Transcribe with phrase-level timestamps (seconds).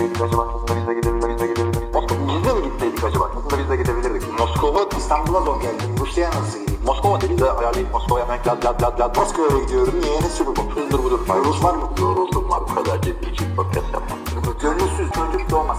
[0.00, 0.48] gitseydik acaba?
[0.54, 1.30] Aslında biz de gidebilirdik.
[1.30, 1.94] Biz de gidebilirdik.
[1.94, 3.24] Moskova, biz de mi gitseydik acaba?
[3.36, 4.38] Aslında biz de gidebilirdik.
[4.38, 5.88] Moskova, İstanbul'a zor geldim.
[6.00, 6.80] Rusya'ya nasıl gideyim?
[6.86, 9.16] Moskova dedi de ayarlayıp Moskova'ya hemen lad lad lad lad.
[9.16, 9.94] Moskova'ya gidiyorum.
[10.02, 10.20] Niye?
[10.20, 10.62] Ne sürü bu?
[10.74, 11.20] Hızdır budur.
[11.44, 11.90] Rus var mı?
[12.00, 12.60] Yoruldum var.
[12.70, 14.18] Bu kadar ciddi için podcast yapmam.
[14.62, 15.78] Gönülsüz çocuk doğmaz.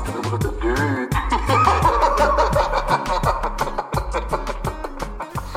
[0.62, 1.10] Düğün.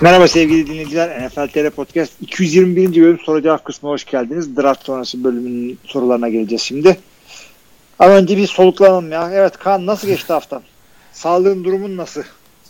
[0.00, 1.26] Merhaba sevgili dinleyiciler.
[1.26, 3.02] NFL TR Podcast 221.
[3.02, 4.56] bölüm soru cevap kısmına hoş geldiniz.
[4.56, 6.98] Draft sonrası bölümünün sorularına geleceğiz şimdi.
[7.98, 9.30] Ama önce bir soluklanalım ya.
[9.32, 10.62] Evet Kaan nasıl geçti haftan?
[11.12, 12.22] Sağlığın durumun nasıl?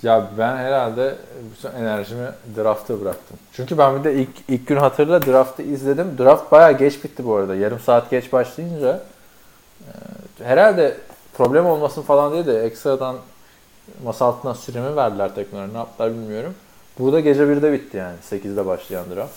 [0.03, 1.15] Ya ben herhalde
[1.53, 3.37] bütün enerjimi draft'a bıraktım.
[3.53, 6.19] Çünkü ben bir de ilk, ilk gün hatırla draft'ı izledim.
[6.19, 7.55] Draft bayağı geç bitti bu arada.
[7.55, 9.01] Yarım saat geç başlayınca
[10.41, 10.97] e, herhalde
[11.35, 13.17] problem olmasın falan diye de ekstradan
[14.05, 15.75] masa altından süremi verdiler tekrar.
[15.75, 16.55] Ne yaptılar bilmiyorum.
[16.99, 18.17] Burada gece 1'de bitti yani.
[18.31, 19.35] 8'de başlayan draft.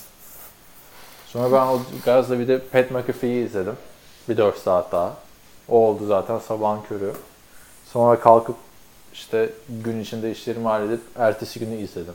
[1.27, 3.75] Sonra ben o gazla bir de Pat McAfee'yi izledim.
[4.29, 5.13] Bir 4 saat daha.
[5.69, 7.11] O oldu zaten sabahın körü.
[7.93, 8.55] Sonra kalkıp
[9.13, 9.49] işte
[9.83, 12.13] gün içinde işlerimi halledip ertesi günü izledim.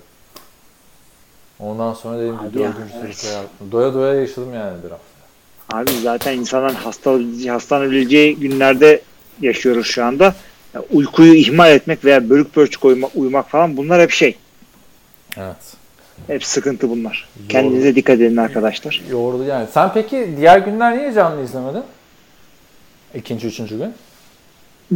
[1.60, 3.72] Ondan sonra dedim ki dördüncü sırada yaptım.
[3.72, 5.02] Doya doya yaşadım yani draft.
[5.72, 7.18] Abi zaten insanların hasta
[7.52, 9.02] hastanabileceği günlerde
[9.40, 10.34] yaşıyoruz şu anda.
[10.74, 14.36] Ya uykuyu ihmal etmek veya bölük pörçük uyumak, uyumak falan bunlar hep şey.
[15.36, 15.56] Evet.
[16.26, 17.28] Hep sıkıntı bunlar.
[17.38, 17.48] Doğru.
[17.48, 19.02] Kendinize dikkat edin arkadaşlar.
[19.10, 19.66] Yoğurdu yani.
[19.72, 21.82] Sen peki diğer günler niye canlı izlemedin?
[23.14, 23.92] İkinci, üçüncü gün.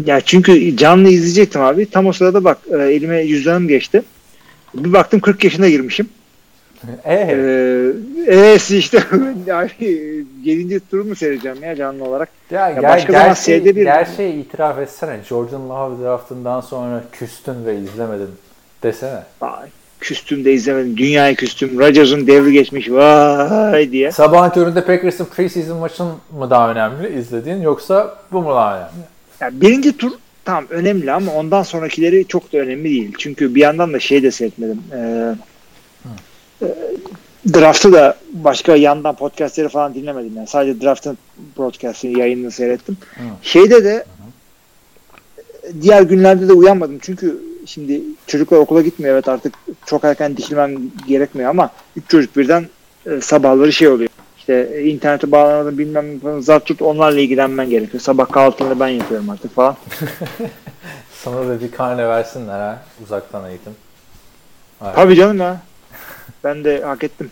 [0.06, 1.90] Ya çünkü canlı izleyecektim abi.
[1.90, 4.02] Tam o sırada bak e, elime cüzdanım geçti.
[4.74, 6.08] Bir baktım 40 yaşına girmişim.
[7.04, 7.92] Ee, Ee,
[8.32, 9.02] eee işte
[9.46, 9.70] yani
[10.44, 10.80] 7.
[10.90, 12.28] turu mu seyredeceğim ya canlı olarak?
[12.50, 13.84] ya, ya başka zaman gerçeği, seyredebilirim.
[13.84, 15.18] gerçeği itiraf etsene.
[15.28, 18.28] Jordan Love draftından sonra küstün ve izlemedin
[18.82, 19.22] desene.
[19.40, 19.68] Vay,
[20.00, 20.96] küstüm de izlemedim.
[20.96, 21.78] Dünyaya küstüm.
[21.78, 22.90] Rodgers'ın devri geçmiş.
[22.90, 24.12] Vay diye.
[24.12, 29.06] Sabahın köründe Packers'ın preseason maçın mı daha önemli izlediğin yoksa bu mu daha önemli?
[29.40, 30.12] Ya birinci tur
[30.44, 33.14] tamam önemli ama ondan sonrakileri çok da önemli değil.
[33.18, 34.82] Çünkü bir yandan da şey de seyretmedim.
[34.92, 35.34] Ee,
[36.62, 36.66] e,
[37.54, 40.36] draft'ı da başka yandan podcastleri falan dinlemedim.
[40.36, 41.18] Yani sadece draft'ın
[41.58, 42.96] broadcast'ini yayınını seyrettim.
[43.14, 43.22] Hı.
[43.42, 44.04] Şeyde de
[45.82, 46.98] diğer günlerde de uyanmadım.
[47.02, 49.14] Çünkü şimdi çocuklar okula gitmiyor.
[49.14, 49.54] Evet artık
[49.86, 50.76] çok erken dikilmem
[51.08, 52.66] gerekmiyor ama üç çocuk birden
[53.06, 54.10] e, sabahları şey oluyor.
[54.38, 58.00] İşte e, internete bağlanamadın bilmem ne falan, zart tut onlarla ilgilenmen gerekiyor.
[58.00, 59.76] Sabah kahvaltını ben yapıyorum artık falan.
[61.24, 63.72] Sana da bir karne versinler ha uzaktan eğitim.
[64.84, 64.94] Evet.
[64.94, 65.60] Tabii canım ya.
[66.44, 67.30] Ben de hak ettim.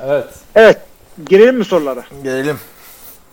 [0.00, 0.26] Evet.
[0.54, 0.78] Evet.
[1.28, 2.04] Girelim mi sorulara?
[2.22, 2.58] Gelelim.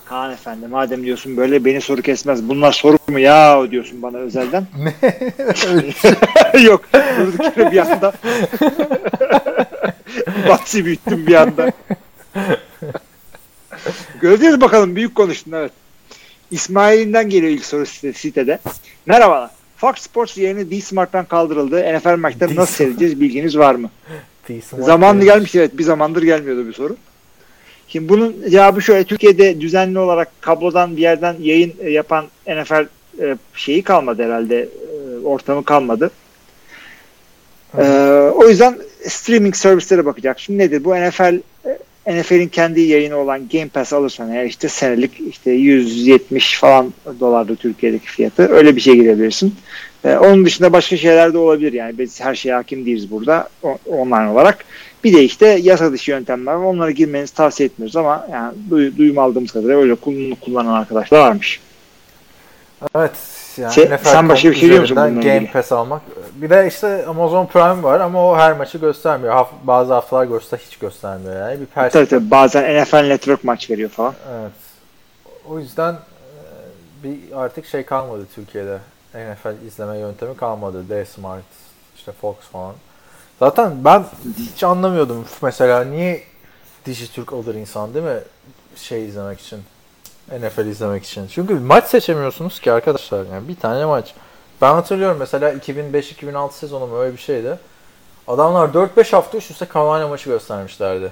[0.05, 2.49] Kaan efendi madem diyorsun böyle beni soru kesmez.
[2.49, 4.67] Bunlar soru mu ya diyorsun bana özelden.
[6.63, 6.81] Yok.
[6.93, 8.13] Durduk yere bir anda
[10.49, 11.71] Batsi büyüttüm bir anda.
[14.21, 14.95] Göreceğiz bakalım.
[14.95, 15.71] Büyük konuştun evet.
[16.51, 18.59] İsmail'inden geliyor ilk soru site- sitede.
[19.05, 19.49] Merhabalar.
[19.77, 21.97] Fox Sports yayını D-Smart'tan kaldırıldı.
[21.97, 23.89] NFL maçları nasıl seyredeceğiz bilginiz var mı?
[24.85, 26.95] Zamanlı gelmiş evet bir zamandır gelmiyordu bir soru.
[27.87, 32.85] Şimdi bunun cevabı şöyle Türkiye'de düzenli olarak kablodan bir yerden yayın e, yapan NFL
[33.21, 36.11] e, şeyi kalmadı herhalde e, ortamı kalmadı.
[37.77, 37.83] E,
[38.35, 40.39] o yüzden streaming servislere bakacak.
[40.39, 41.39] Şimdi nedir bu NFL
[42.07, 48.07] NFL'in kendi yayını olan Game Pass alırsan eğer işte senelik işte 170 falan dolardı Türkiye'deki
[48.07, 48.49] fiyatı.
[48.49, 49.55] Öyle bir şey girebilirsin.
[50.05, 53.77] E, onun dışında başka şeyler de olabilir yani biz her şeye hakim değiliz burada o-
[53.87, 54.65] online olarak.
[55.03, 56.63] Bir de işte yasa dışı yöntemler var.
[56.65, 61.59] Onlara girmenizi tavsiye etmiyoruz ama yani duy, duyum aldığımız kadarıyla öyle kullan- kullanan arkadaşlar varmış.
[62.95, 63.11] Evet.
[63.57, 65.51] Yani Sen- NFL sen başka bir şey diyor musun Game ilgili?
[65.51, 66.01] Pass almak.
[66.35, 69.33] Bir de işte Amazon Prime var ama o her maçı göstermiyor.
[69.33, 71.59] Haf- bazı haftalar göster hiç göstermiyor yani.
[71.61, 74.13] Bir pers- Tabii tabii bazen NFL Network maç veriyor falan.
[74.39, 74.51] Evet.
[75.49, 75.97] O yüzden e,
[77.03, 78.77] bir artık şey kalmadı Türkiye'de.
[79.15, 80.89] NFL izleme yöntemi kalmadı.
[80.89, 81.43] D-Smart,
[81.97, 82.75] işte Fox falan.
[83.39, 84.05] Zaten ben
[84.53, 86.23] hiç anlamıyordum mesela niye
[86.85, 88.19] Dijitürk alır insan değil mi?
[88.75, 89.59] Şey izlemek için.
[90.31, 91.27] NFL izlemek için.
[91.27, 93.25] Çünkü maç seçemiyorsunuz ki arkadaşlar.
[93.33, 94.13] Yani bir tane maç.
[94.61, 97.59] Ben hatırlıyorum mesela 2005-2006 sezonu mu öyle bir şeydi.
[98.27, 101.11] Adamlar 4-5 hafta üst üste Carolina maçı göstermişlerdi.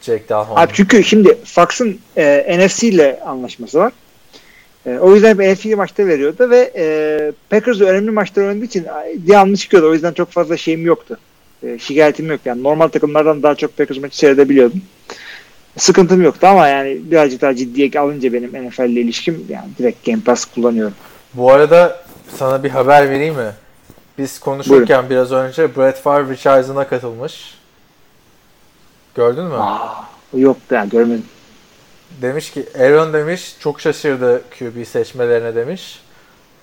[0.00, 0.60] Jake Delhomme.
[0.60, 3.92] Abi çünkü şimdi Fox'ın e, NFC ile anlaşması var.
[4.86, 9.56] E, o yüzden hep NFC maçta veriyordu ve e, Packers önemli maçlar oynadığı için devamlı
[9.56, 9.90] çıkıyordu.
[9.90, 11.18] O yüzden çok fazla şeyim yoktu.
[11.62, 12.62] E, şikayetim yok yani.
[12.62, 14.82] Normal takımlardan daha çok Packers maçı seyredebiliyordum.
[15.76, 20.20] Sıkıntım yoktu ama yani birazcık daha ciddiye alınca benim NFL ile ilişkim yani direkt Game
[20.20, 20.94] Pass kullanıyorum.
[21.34, 22.04] Bu arada
[22.36, 23.50] sana bir haber vereyim mi?
[24.18, 27.54] Biz konuşurken biraz önce Brett Favre Rich Eisen'a katılmış.
[29.14, 29.54] Gördün mü?
[29.54, 30.04] Aa,
[30.34, 31.24] yok ya görmedim.
[32.22, 36.02] Demiş ki Aaron demiş çok şaşırdı QB seçmelerine demiş.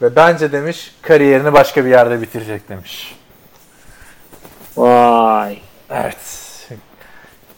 [0.01, 3.15] Ve bence demiş kariyerini başka bir yerde bitirecek demiş.
[4.77, 5.57] Vay.
[5.89, 6.45] Evet.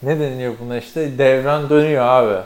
[0.04, 1.18] Ne deniyor buna işte?
[1.18, 2.44] Devran dönüyor abi.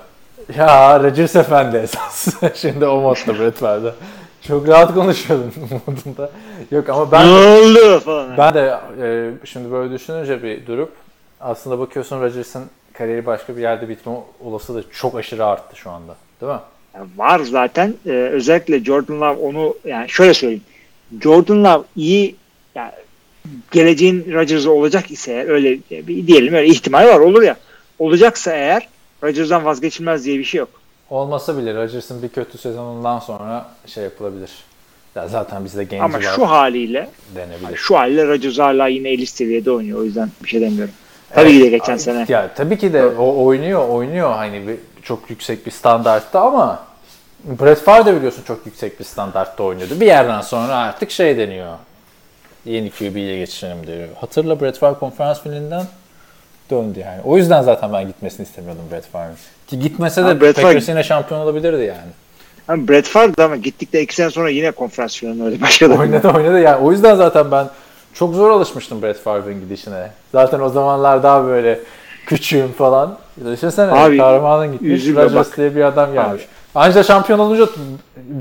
[0.57, 2.27] Ya Rodgers Efendi esas.
[2.55, 3.95] Şimdi o modda Brett vardı.
[4.41, 5.53] Çok rahat konuşuyordun
[5.87, 6.29] modunda.
[6.71, 8.37] Yok ama ben de, oldu falan.
[8.37, 10.93] ben de e, şimdi böyle düşününce bir durup
[11.41, 12.63] aslında bakıyorsun Rodgers'ın
[13.01, 14.13] kariyeri başka bir yerde bitme
[14.43, 16.15] olasılığı çok aşırı arttı şu anda.
[16.41, 16.59] Değil mi?
[16.95, 17.93] Yani var zaten.
[18.05, 20.63] Ee, özellikle Jordan Love onu yani şöyle söyleyeyim.
[21.21, 22.35] Jordan Love iyi
[22.75, 22.91] yani
[23.71, 27.57] geleceğin Rodgers'ı olacak ise öyle bir diyelim öyle ihtimal var olur ya.
[27.99, 28.87] Olacaksa eğer
[29.23, 30.69] Rodgers'dan vazgeçilmez diye bir şey yok.
[31.09, 34.51] Olmasa bile Rodgers'ın bir kötü sezonundan sonra şey yapılabilir.
[35.15, 37.63] Ya zaten bizde genci Ama şu haliyle denebilir.
[37.63, 39.99] yani şu haliyle Rodgers hala yine elit seviyede oynuyor.
[39.99, 40.93] O yüzden bir şey demiyorum.
[41.35, 42.25] Tabii ki de geçen Evet, sene.
[42.27, 46.83] Ya tabii ki de o oynuyor, oynuyor hani bir, çok yüksek bir standartta ama
[47.43, 49.99] Brett Favre de biliyorsun çok yüksek bir standartta oynuyordu.
[49.99, 51.73] Bir yerden sonra artık şey deniyor.
[52.65, 54.07] Yeni QB'ye geçelim diyor.
[54.19, 55.85] Hatırla Brett Favre konferans finalinden
[56.71, 57.21] döndü yani.
[57.25, 59.35] O yüzden zaten ben gitmesini istemiyordum Brett Favre'ın.
[59.67, 62.11] Ki gitmese de Packers yine şampiyon olabilirdi yani.
[62.67, 65.61] Ama Brett Favre ama gittikte iki sene sonra yine konferans finalinde oynadı.
[65.61, 66.85] Başka da oynadı oynadı yani.
[66.85, 67.67] O yüzden zaten ben
[68.13, 70.11] çok zor alışmıştım Brett Favre'ın gidişine.
[70.31, 71.79] Zaten o zamanlar daha böyle
[72.25, 73.17] küçüğüm falan.
[73.51, 75.07] Düşünsene Abi, kahramanın gitmiş.
[75.07, 76.41] Rodgers diye bir adam gelmiş.
[76.75, 77.67] Anca şampiyon olunca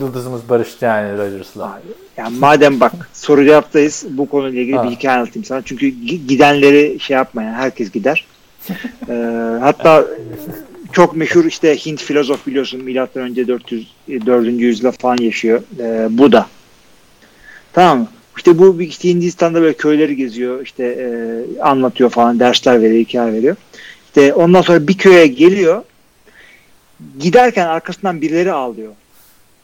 [0.00, 1.80] yıldızımız barıştı yani Rodgers'la.
[2.16, 4.84] Yani madem bak soru cevaptayız bu konuyla ilgili Ha.
[4.84, 5.62] bir hikaye anlatayım sana.
[5.64, 8.26] Çünkü gi- gidenleri şey yapmayan herkes gider.
[9.08, 10.04] Ee, hatta
[10.92, 13.92] çok meşhur işte Hint filozof biliyorsun milattan önce 400
[14.26, 14.46] 4.
[14.46, 15.60] yüzyılda falan yaşıyor.
[15.80, 16.46] Ee, Buda.
[17.72, 18.06] Tamam mı?
[18.40, 21.08] İşte bu işte Hindistan'da böyle köyleri geziyor, işte e,
[21.62, 23.56] anlatıyor falan, dersler veriyor, hikaye veriyor.
[24.06, 25.82] İşte ondan sonra bir köye geliyor.
[27.18, 28.92] Giderken arkasından birileri ağlıyor.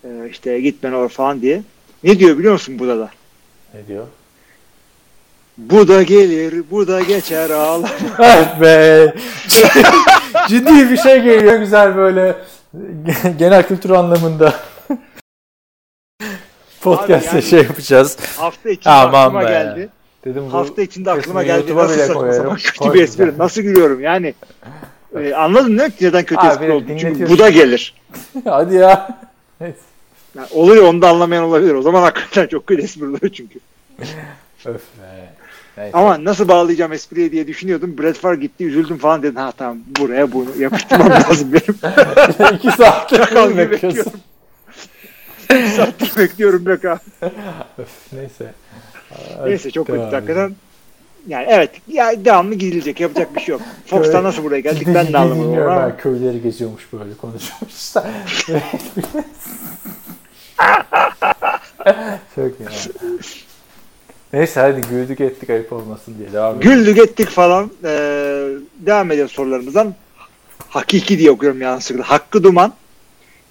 [0.05, 1.62] Ee, işte gitmen or falan diye.
[2.05, 3.11] Ne diyor biliyor musun Buda da?
[3.75, 4.06] Ne diyor?
[5.58, 7.94] Bu da gelir, bu da geçer ağlar.
[8.19, 9.14] Evet be.
[10.49, 12.37] Ciddi bir şey geliyor güzel böyle
[13.38, 14.55] genel kültür anlamında.
[16.87, 18.17] Podcast'te yani- şey yapacağız.
[18.37, 19.44] Hafta içinde Aman aklıma be.
[19.44, 19.88] geldi.
[20.25, 21.77] Dedim bu Hafta içinde aklıma geldi.
[21.77, 22.56] Nasıl bile koyarım.
[22.56, 23.38] kötü bir espri.
[23.38, 24.35] Nasıl gülüyorum yani.
[25.21, 26.85] E, anladın değil mi neden kötü Abi, espri oldu?
[27.00, 27.94] Çünkü bu da gelir.
[28.44, 29.19] Hadi ya.
[29.61, 31.75] Yani oluyor onu da anlamayan olabilir.
[31.75, 33.59] O zaman hakikaten çok kötü espri oluyor çünkü.
[34.65, 35.29] Öf be.
[35.77, 35.99] Neyse.
[35.99, 37.99] Ama nasıl bağlayacağım espriye diye düşünüyordum.
[37.99, 39.37] Brad Farr gitti üzüldüm falan dedin.
[39.37, 41.77] Ha tamam buraya bunu yapıştırmam lazım benim.
[42.55, 43.21] İki saattir
[43.71, 44.12] bekliyorsun.
[45.76, 46.70] saattir bekliyorum be.
[47.78, 48.54] Öf, neyse.
[49.44, 50.54] Neyse çok kötü hakikaten.
[51.28, 53.62] Yani evet ya devamlı gidilecek yapacak bir şey yok.
[53.87, 55.62] Fox'tan nasıl buraya geldik ben de anlamadım.
[55.62, 55.76] Ama.
[55.76, 57.93] ben köyleri geziyormuş böyle konuşuyormuş.
[62.34, 62.69] Çok ya.
[64.32, 66.70] Neyse hadi güldük ettik ayıp olmasın diye devam edelim.
[66.70, 67.70] Güldük ettik falan.
[67.84, 68.48] Ee,
[68.78, 69.94] devam ediyoruz sorularımızdan.
[70.69, 72.10] Hakiki diye okuyorum yanlışlıkla.
[72.10, 72.72] Hakkı Duman.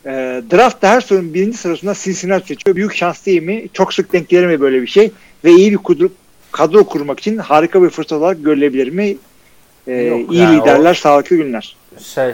[0.05, 2.75] Ee, draftta her sorunun birinci sırasında Cincinnati seçiyor.
[2.75, 3.65] Büyük şans değil mi?
[3.73, 5.11] Çok sık denk gelir mi böyle bir şey?
[5.43, 6.07] Ve iyi bir kadro,
[6.51, 9.17] kadro kurmak için harika bir fırsat olarak görülebilir mi?
[9.87, 11.75] Ee, Yok, iyi yani liderler, sağlıklı günler.
[11.99, 12.33] Şey, e,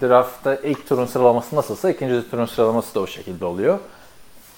[0.00, 3.78] draftta ilk turun sıralaması nasılsa ikinci turun sıralaması da o şekilde oluyor.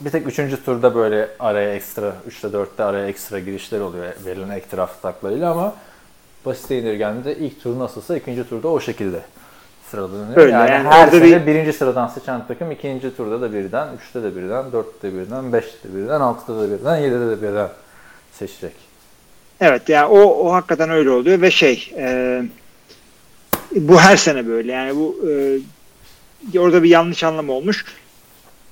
[0.00, 4.66] Bir tek üçüncü turda böyle araya ekstra, 3'te 4'te araya ekstra girişler oluyor verilen ek
[4.76, 5.74] draft taklarıyla ama
[6.46, 9.20] basit indirgendiğinde ilk tur nasılsa ikinci turda o şekilde
[9.90, 10.36] sıralanıyor.
[10.36, 14.22] Öyle, yani, yani her sene bir- birinci sıradan seçen takım ikinci turda da birden, üçte
[14.22, 17.68] de birden, dörtte birden, beşte birden, altıda da birden, yedide de birden
[18.32, 18.72] seçecek.
[19.60, 22.42] Evet yani o, o hakikaten öyle oluyor ve şey e,
[23.76, 25.16] bu her sene böyle yani bu
[26.54, 27.84] e, orada bir yanlış anlama olmuş.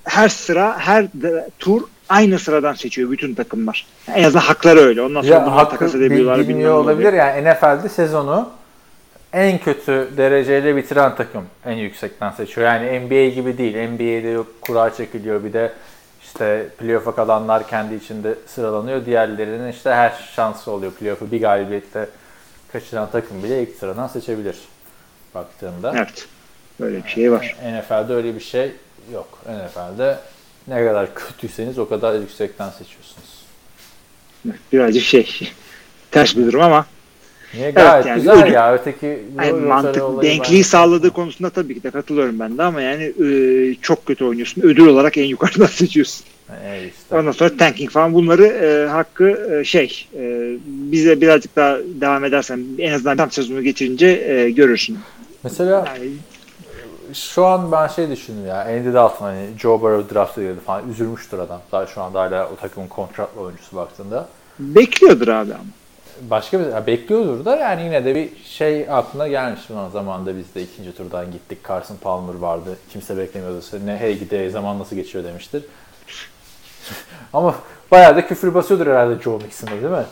[0.04, 3.86] Her sıra her de- tur aynı sıradan seçiyor bütün takımlar.
[4.14, 5.02] En azından hakları öyle.
[5.02, 6.48] Ondan sonra Ya hakkı takas bil- edebiliyorlar.
[6.48, 7.24] bilmiyor olabilir oluyor.
[7.26, 8.48] yani NFL'de sezonu
[9.32, 12.66] en kötü dereceyle bitiren takım en yüksekten seçiyor.
[12.66, 13.88] Yani NBA gibi değil.
[13.88, 15.72] NBA'de kura çekiliyor bir de
[16.22, 19.06] işte playoff'a kalanlar kendi içinde sıralanıyor.
[19.06, 20.92] Diğerlerinin işte her şansı oluyor.
[20.92, 22.08] Playoff'u bir galibiyetle
[22.72, 24.56] kaçıran takım bile ilk sıradan seçebilir
[25.34, 25.92] baktığında.
[25.96, 26.28] Evet.
[26.80, 27.56] Böyle bir şey var.
[27.64, 28.72] NFL'de öyle bir şey
[29.12, 29.38] yok.
[29.46, 30.18] NFL'de
[30.68, 33.46] ne kadar kötüyseniz o kadar yüksekten seçiyorsunuz.
[34.72, 35.52] Birazcık şey
[36.10, 36.86] ters bir durum ama
[37.56, 38.74] Niye gayet yani güzel öyle- ya.
[38.74, 39.06] Öteki
[39.38, 42.80] yani rotary mantık olayı denkliği ben- sağladığı konusunda tabii ki de katılıyorum ben de ama
[42.80, 44.62] yani e, çok kötü oynuyorsun.
[44.62, 46.24] Ödül olarak en yukarıdan seçiyorsun.
[46.64, 47.16] E işte.
[47.16, 52.64] Ondan sonra tanking falan bunları e, hakkı e, şey e, bize birazcık daha devam edersen
[52.78, 54.98] en azından tam sezonu geçirince e, görürsün.
[55.44, 56.10] Mesela Yani
[57.14, 58.60] şu an ben şey düşündüm ya.
[58.64, 60.90] Andy Dalton hani Joe Burrow draft'a girdi falan.
[60.90, 61.60] Üzülmüştür adam.
[61.72, 64.28] Daha şu anda hala o takımın kontratlı oyuncusu baktığında.
[64.58, 65.64] Bekliyordur abi ama.
[66.30, 70.62] Başka bir bekliyordur da yani yine de bir şey aklına gelmiş o zamanında biz de
[70.62, 71.58] ikinci turdan gittik.
[71.68, 72.78] Carson Palmer vardı.
[72.92, 73.60] Kimse beklemiyordu.
[73.86, 75.62] Ne hey gide zaman nasıl geçiyor demiştir.
[77.32, 77.54] Ama
[77.90, 80.06] bayağı da küfür basıyordur herhalde Joe Mixon'da değil mi?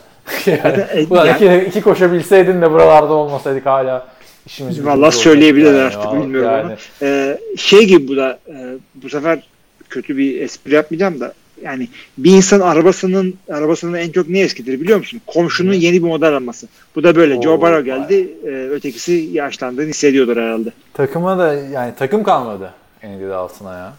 [0.65, 4.07] yani, e, ulan yani- iki, iki koşabilseydin de buralarda olmasaydık hala
[4.47, 6.23] işimiz gücümüz söyleyebilirler olacak artık yani.
[6.23, 6.77] bilmiyorum Yani, ama.
[7.03, 9.49] Ee, şey gibi bu da e, bu sefer
[9.89, 11.33] kötü bir espri yapmayacağım da
[11.63, 15.21] yani bir insan arabasının arabasının en çok ne eskidir biliyor musun?
[15.27, 16.69] Komşunun yeni bir model alması.
[16.97, 17.35] Bu da böyle.
[17.35, 17.85] Oo, Joe Burrow vay.
[17.85, 18.35] geldi.
[18.45, 20.73] e, ötekisi yaşlandığını hissediyordur herhalde.
[20.95, 22.71] Takıma da yani takım kalmadı
[23.05, 23.95] Andy Dalton'a ya.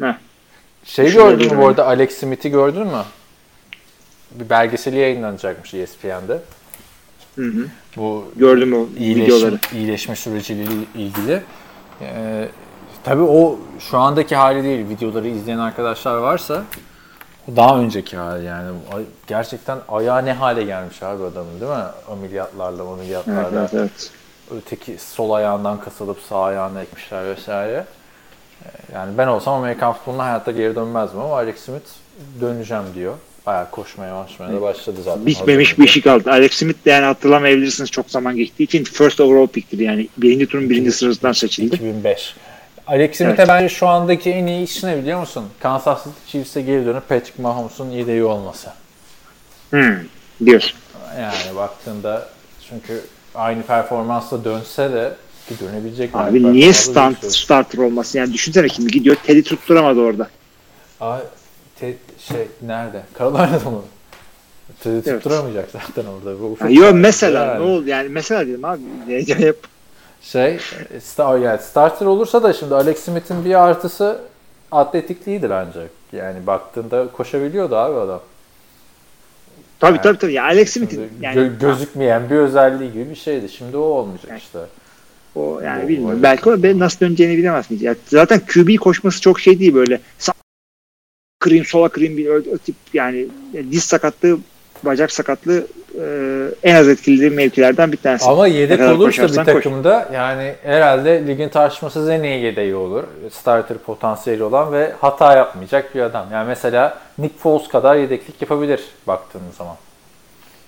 [0.00, 0.14] Heh.
[0.84, 3.02] Şey gördün mü bu arada Alex Smith'i gördün mü?
[4.34, 6.38] Bir belgeseli yayınlanacakmış ESPN'de.
[7.36, 7.66] Hı hı.
[7.96, 9.58] Bu Gördüm o iyileşme, videoları.
[9.74, 10.62] iyileşme süreciyle
[10.94, 11.42] ilgili.
[12.00, 12.48] Ee,
[13.04, 13.58] tabii o
[13.90, 14.88] şu andaki hali değil.
[14.88, 16.62] Videoları izleyen arkadaşlar varsa
[17.56, 18.70] daha önceki hali yani.
[18.94, 21.84] Ay- Gerçekten ayağı ne hale gelmiş abi adamın değil mi?
[22.12, 23.60] Ameliyatlarla, Evet, ameliyatlarla.
[23.60, 24.10] evet, evet.
[24.56, 27.84] Öteki sol ayağından kasılıp sağ ayağına ekmişler vesaire.
[28.64, 31.86] Ee, Yani ben olsam Amerikan futboluna hayatta geri dönmezdim ama Alex Smith
[32.40, 33.14] döneceğim diyor.
[33.46, 35.26] Bayağı koşmaya başlamaya da başladı zaten.
[35.26, 36.30] Bitmemiş bir şey kaldı.
[36.30, 40.08] Alex Smith de yani hatırlamayabilirsiniz çok zaman geçtiği için first overall pick'tir yani.
[40.16, 41.74] Birinci turun birinci sırasından seçildi.
[41.74, 42.34] 2005.
[42.86, 43.48] Alex Smith'e Evet.
[43.48, 45.44] bence şu andaki en iyi iş ne biliyor musun?
[45.60, 48.68] Kansas City Chiefs'e geri dönüp Patrick Mahomes'un yedeği olması.
[49.70, 49.96] Hmm,
[50.46, 50.78] diyorsun.
[51.20, 52.28] Yani baktığında
[52.70, 53.00] çünkü
[53.34, 55.14] aynı performansla dönse de
[55.48, 56.10] ki dönebilecek?
[56.14, 56.74] Abi niye dönüşüyor.
[57.30, 58.18] starter olmasın?
[58.18, 60.28] Yani düşünsene şimdi gidiyor Teddy tutturamadı orada.
[61.00, 61.22] Abi,
[61.80, 63.02] te- şey nerede?
[63.18, 63.82] Carolina'da mı?
[64.82, 65.22] Teddy Evet.
[65.22, 66.40] tutturamayacak zaten orada.
[66.40, 67.58] Bu Yok mesela Yani.
[67.66, 69.56] ne oldu yani mesela dedim abi heyecan yap.
[70.24, 70.58] Şey,
[71.02, 74.18] star, yani starter olursa da şimdi Alex Smith'in bir artısı
[74.72, 75.90] atletikliğidir ancak.
[76.12, 78.20] Yani baktığında koşabiliyordu abi adam.
[79.80, 80.32] Tabii Yani tabii tabii.
[80.32, 83.48] Ya Alex Smith'in yani gö- gözükmeyen bir özelliği gibi bir şeydi.
[83.48, 84.58] Şimdi o olmayacak Yani- işte.
[85.34, 86.18] o yani O- bilmiyorum.
[86.20, 87.82] o- Belki o ben nasıl döneceğini bilemez miyiz?
[87.82, 90.00] Ya zaten QB koşması çok şey değil böyle.
[90.18, 90.32] Sağ
[91.40, 94.38] kırayım sola kırayım bir o, o tip yani diz sakatlığı
[94.82, 95.66] bacak sakatlığı
[96.00, 98.24] e, en az etkili mevkilerden bir tanesi.
[98.24, 99.54] Ama yedek olursa bir koşarsan koş.
[99.54, 103.04] takımda yani herhalde ligin tartışmasız en iyi yedeği olur.
[103.32, 106.26] Starter potansiyeli olan ve hata yapmayacak bir adam.
[106.32, 109.76] Yani mesela Nick Foles kadar yedeklik yapabilir baktığınız zaman.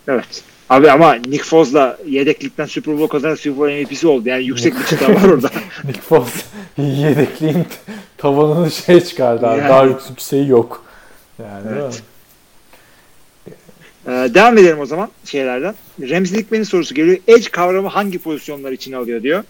[0.09, 0.43] Evet.
[0.71, 4.29] Abi ama Nick Foles'la yedeklikten Super Bowl kazanan Super Bowl MVP'si oldu.
[4.29, 5.51] Yani yüksek bir çıta var orada.
[5.85, 6.45] Nick Foles
[6.77, 7.67] yedekliğin
[8.19, 9.59] tavanını şey çıkardı abi.
[9.59, 9.69] Yani.
[9.69, 10.85] Daha yükseği yok.
[11.39, 12.03] Yani Evet.
[14.07, 15.75] Ee, devam edelim o zaman şeylerden.
[16.01, 17.19] Remzi Dikmen'in sorusu geliyor.
[17.29, 19.45] Edge kavramı hangi pozisyonlar için alıyor diyor.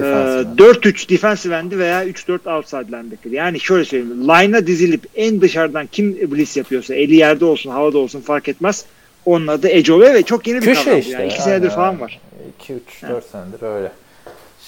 [0.00, 0.58] Ee, Defensive end.
[0.58, 3.30] 4-3 defensive end'i veya 3-4 outside linebacker.
[3.30, 4.22] Yani şöyle söyleyeyim.
[4.28, 8.84] Line'a dizilip en dışarıdan kim blitz yapıyorsa eli yerde olsun havada olsun fark etmez.
[9.26, 10.98] Onun adı edge oluyor ve çok yeni bir Köşe kavram.
[10.98, 11.12] işte.
[11.12, 11.26] yani.
[11.26, 11.42] İki yani.
[11.44, 12.20] senedir falan var.
[12.60, 13.92] 2 3 4 senedir öyle.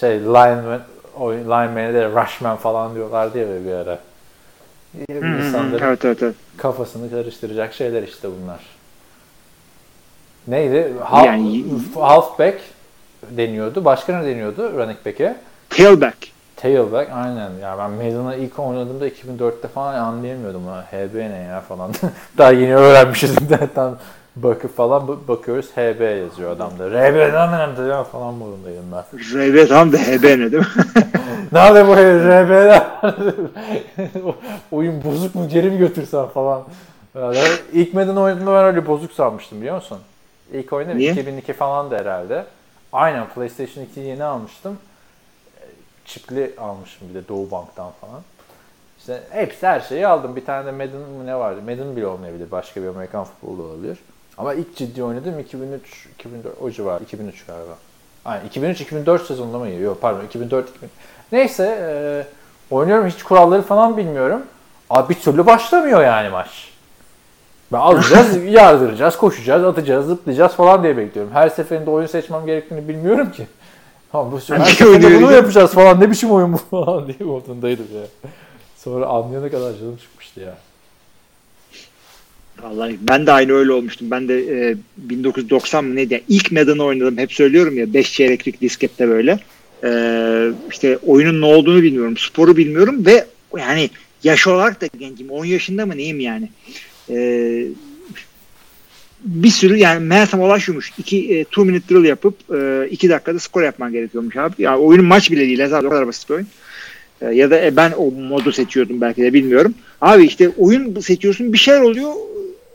[0.01, 0.81] Şey lineman
[1.21, 3.99] lineman'e de rushman falan diyorlardı ya bir ara.
[5.11, 5.27] Hı.
[5.27, 6.35] İnsanların Evet evet evet.
[6.57, 8.61] kafasını karıştıracak şeyler işte bunlar.
[10.49, 10.93] Neydi?
[11.05, 12.59] Half, Yani- halfback
[13.31, 13.85] deniyordu.
[13.85, 15.37] Başka ne deniyordu running back'e?
[15.71, 16.17] Tailback.
[16.57, 17.51] Tailback aynen.
[17.63, 20.67] Ya ben Maiden'a ilk oynadığımda 2004'te falan anlayamıyordum.
[20.67, 21.93] Ha, HB ne ya falan.
[22.39, 23.95] Daha yeni öğrenmişiz internetten
[24.37, 26.91] bakıp falan bakıyoruz HB yazıyor adamda.
[26.91, 27.15] RB
[27.79, 29.19] ne ya falan modundaydım ben.
[29.19, 30.67] RB tam da HB ne değil mi?
[31.53, 32.83] Nerede bu RB'ler?
[34.73, 36.63] Oyun bozuk mu geri mi götürsen falan.
[37.15, 37.39] Yani
[37.73, 39.99] ilk Madden oynadığımda ben öyle bozuk sanmıştım biliyor musun?
[40.53, 41.13] İlk oyunda Niye?
[41.13, 42.45] 2002 falan da herhalde.
[42.93, 44.79] Aynen PlayStation 2'yi yeni almıştım.
[46.05, 48.23] Çipli almışım bir de Doğu Bank'tan falan.
[48.99, 50.37] İşte hepsi her şeyi aldım.
[50.37, 51.61] Bir tane de Madden ne vardı?
[51.63, 52.51] Madden bile olmayabilir.
[52.51, 53.99] Başka bir Amerikan futbolu da olabilir.
[54.39, 57.01] Ama ilk ciddi oynadığım 2003, 2004 o civar.
[57.01, 57.77] 2003 galiba.
[58.25, 59.97] Aynen 2003-2004 sezonunda mı geliyor?
[60.01, 60.91] Pardon 2004 2000.
[61.33, 62.27] Neyse e,
[62.75, 64.43] oynuyorum hiç kuralları falan bilmiyorum.
[64.91, 66.69] Abi bir türlü başlamıyor yani maç.
[67.73, 71.33] Ben alacağız, yardıracağız, koşacağız, atacağız, zıplayacağız falan diye bekliyorum.
[71.33, 73.47] Her seferinde oyun seçmem gerektiğini bilmiyorum ki.
[74.13, 78.31] Tamam bu her seferinde bunu yapacağız falan ne biçim oyun bu falan diye modundaydım ya.
[78.77, 80.55] Sonra anlayana kadar canım çıkmıştı ya.
[82.63, 84.11] Vallahi ben de aynı öyle olmuştum.
[84.11, 86.23] Ben de e, 1990 mı neydi?
[86.29, 87.19] İlk Madden'ı oynadım.
[87.19, 89.39] Hep söylüyorum ya 5 çeyreklik diskette böyle.
[89.85, 89.91] E,
[90.71, 92.17] işte oyunun ne olduğunu bilmiyorum.
[92.17, 93.27] Sporu bilmiyorum ve
[93.59, 93.91] yani
[94.23, 95.31] yaş olarak da gencim.
[95.31, 96.49] 10 yaşında mı neyim yani?
[97.11, 97.17] E,
[99.25, 100.93] bir sürü yani meğersem olay şuymuş.
[100.99, 102.35] 2 2 minute drill yapıp
[102.91, 104.55] 2 dakikada skor yapman gerekiyormuş abi.
[104.59, 105.67] Yani oyunun maç bile değil.
[105.69, 106.47] Zaten o kadar basit bir oyun.
[107.21, 109.75] E, ya da e, ben o modu seçiyordum belki de bilmiyorum.
[110.01, 112.13] Abi işte oyun seçiyorsun bir şeyler oluyor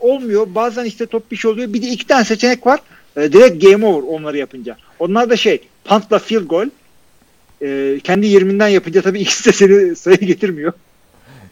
[0.02, 0.46] olmuyor.
[0.54, 1.72] Bazen işte top bir şey oluyor.
[1.72, 2.80] Bir de iki tane seçenek var.
[3.16, 4.76] E, direkt game over onları yapınca.
[4.98, 6.68] Onlar da şey puntla field goal.
[7.62, 10.72] E, kendi 20'den yapınca tabii ikisi de seni sayı getirmiyor.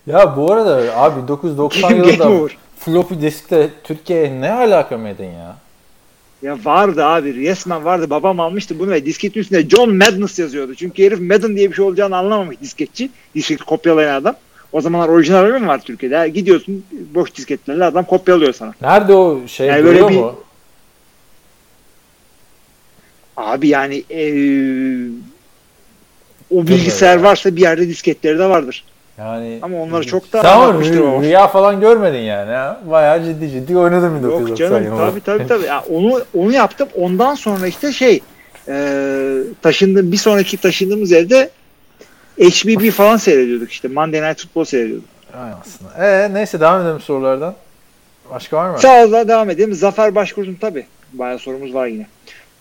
[0.06, 5.56] Ya bu arada abi 1990 yılında floppy diskte Türkiye'ye ne alaka mıydın ya?
[6.42, 8.10] Ya vardı abi resmen vardı.
[8.10, 10.74] Babam almıştı bunu ve disketin üstünde John Madness yazıyordu.
[10.74, 13.10] Çünkü herif Madden diye bir şey olacağını anlamamış disketçi.
[13.34, 14.34] Disketi kopyalayan adam.
[14.72, 16.28] O zamanlar orijinal mi var Türkiye'de?
[16.28, 16.84] Gidiyorsun
[17.14, 18.74] boş disketlerle adam kopyalıyor sana.
[18.82, 20.16] Nerede o şey yani böyle bir...
[20.16, 20.34] mu?
[23.36, 24.30] Abi yani ee,
[26.50, 28.84] o bilgisayar varsa bir yerde disketleri de vardır.
[29.18, 32.52] Yani ama onları çok da tamam, rüya, rüya falan görmedin yani.
[32.52, 32.80] Ha?
[32.90, 35.66] Bayağı ciddi ciddi oynadım 1990 Yok canım tabii tabii tabii.
[35.66, 36.88] Yani onu onu yaptım.
[36.94, 38.20] Ondan sonra işte şey
[38.68, 41.50] e, taşındım bir sonraki taşındığımız evde
[42.38, 43.88] HBB falan seyrediyorduk işte.
[43.88, 45.08] Monday Night Football seyrediyorduk.
[45.34, 46.06] Aynen aslında.
[46.06, 47.54] Ee, neyse devam edelim sorulardan.
[48.30, 48.78] Başka var mı?
[48.78, 49.74] Sağ ol devam edelim.
[49.74, 50.86] Zafer Başkurt'un tabii.
[51.12, 52.06] Bayağı sorumuz var yine.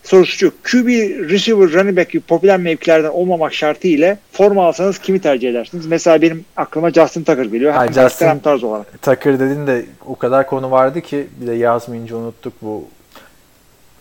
[0.02, 0.50] Sorusu şu.
[0.50, 0.88] QB,
[1.30, 5.86] receiver, running back gibi popüler mevkilerden olmamak şartı ile forma alsanız kimi tercih edersiniz?
[5.86, 7.72] Mesela benim aklıma Justin Tucker geliyor.
[7.72, 9.02] Hem Justin hem tarz olarak.
[9.02, 12.88] Tucker dedin de o kadar konu vardı ki bir de yazmayınca unuttuk bu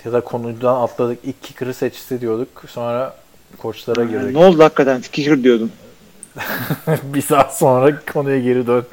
[0.05, 1.19] ya da konudan atladık.
[1.23, 2.63] İlk kicker'ı seçti diyorduk.
[2.67, 3.15] Sonra
[3.57, 4.35] koçlara girdik.
[4.35, 5.01] Ne oldu hakikaten?
[5.11, 5.71] Kicker diyordun.
[7.03, 8.85] bir saat sonra konuya geri dön.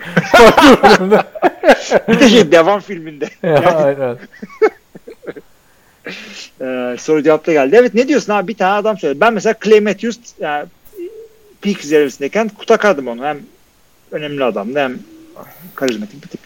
[2.09, 3.29] bir de şey devam filminde.
[3.43, 3.67] Yani.
[3.67, 4.19] aynen.
[6.61, 7.77] Ee, soru cevapta geldi.
[7.79, 8.49] Evet ne diyorsun abi?
[8.49, 9.21] Bir tane adam söyledi.
[9.21, 10.67] Ben mesela Clay Matthews yani
[11.63, 13.25] peak zirvesindeyken kutakardım onu.
[13.25, 13.39] Hem
[14.11, 14.99] önemli adamdı hem
[15.75, 16.41] karizmatik bir tip.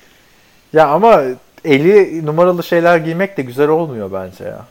[0.73, 1.23] Ya ama
[1.65, 4.67] 50 numaralı şeyler giymek de güzel olmuyor bence ya.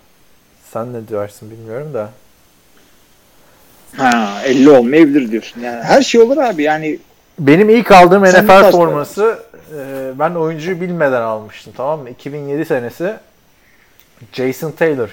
[0.73, 2.10] Sen ne diyorsun bilmiyorum da.
[3.97, 5.62] Ha 50 olmayabilir diyorsun.
[5.62, 6.99] Yani her şey olur abi yani.
[7.39, 9.39] Benim ilk aldığım NFL forması
[9.78, 12.10] e, ben oyuncuyu bilmeden almıştım tamam mı?
[12.10, 13.13] 2007 senesi
[14.34, 15.10] Jason Taylor.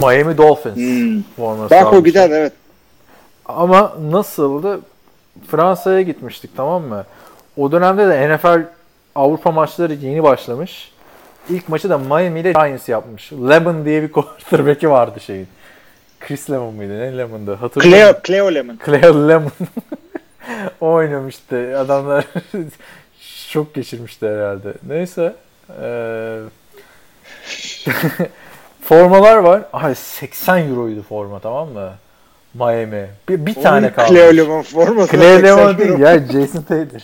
[0.00, 1.22] Miami Dolphins hmm.
[1.36, 2.52] forması Bak o gider evet.
[3.46, 4.80] Ama nasıldı?
[5.48, 7.04] Fransa'ya gitmiştik tamam mı?
[7.56, 8.62] O dönemde de NFL
[9.14, 10.92] Avrupa maçları yeni başlamış.
[11.50, 13.32] İlk maçı da Miami ile Giants yapmış.
[13.32, 15.48] Lemon diye bir quarterback'i vardı şeyin.
[16.26, 16.98] Chris Lemon mıydı?
[16.98, 17.54] Ne Lemon'dı?
[17.54, 17.98] Hatırlıyorum.
[17.98, 18.78] Cleo, Cleo Lemon.
[18.86, 19.52] Cleo Lemon.
[20.80, 21.78] o oynamıştı.
[21.78, 22.24] Adamlar
[23.20, 24.74] şok geçirmişti herhalde.
[24.86, 25.34] Neyse.
[25.82, 26.38] Ee,
[28.82, 29.62] formalar var.
[29.72, 31.92] Ay 80 euroydu forma tamam mı?
[32.54, 33.08] Miami.
[33.28, 34.08] Bir, bir tane kaldı.
[34.14, 35.16] Cleo Lemon forması.
[35.16, 37.02] Cleo Lemon değil ya Jason Taylor.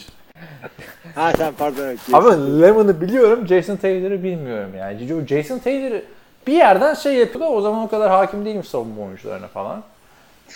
[1.14, 1.82] ha sen pardon.
[1.82, 5.26] Evet, Ama Lemon'ı biliyorum Jason Taylor'ı bilmiyorum yani.
[5.28, 6.02] Jason Taylor'ı
[6.46, 9.82] bir yerden şey yapıyor da o zaman o kadar hakim değilim savunma oyuncularına falan.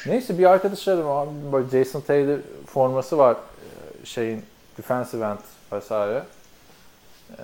[0.07, 4.42] Neyse bir arkadaş aradım abi böyle Jason Taylor forması var e, şeyin
[4.79, 5.38] defensive end
[5.73, 6.23] vesaire.
[7.38, 7.42] Ee,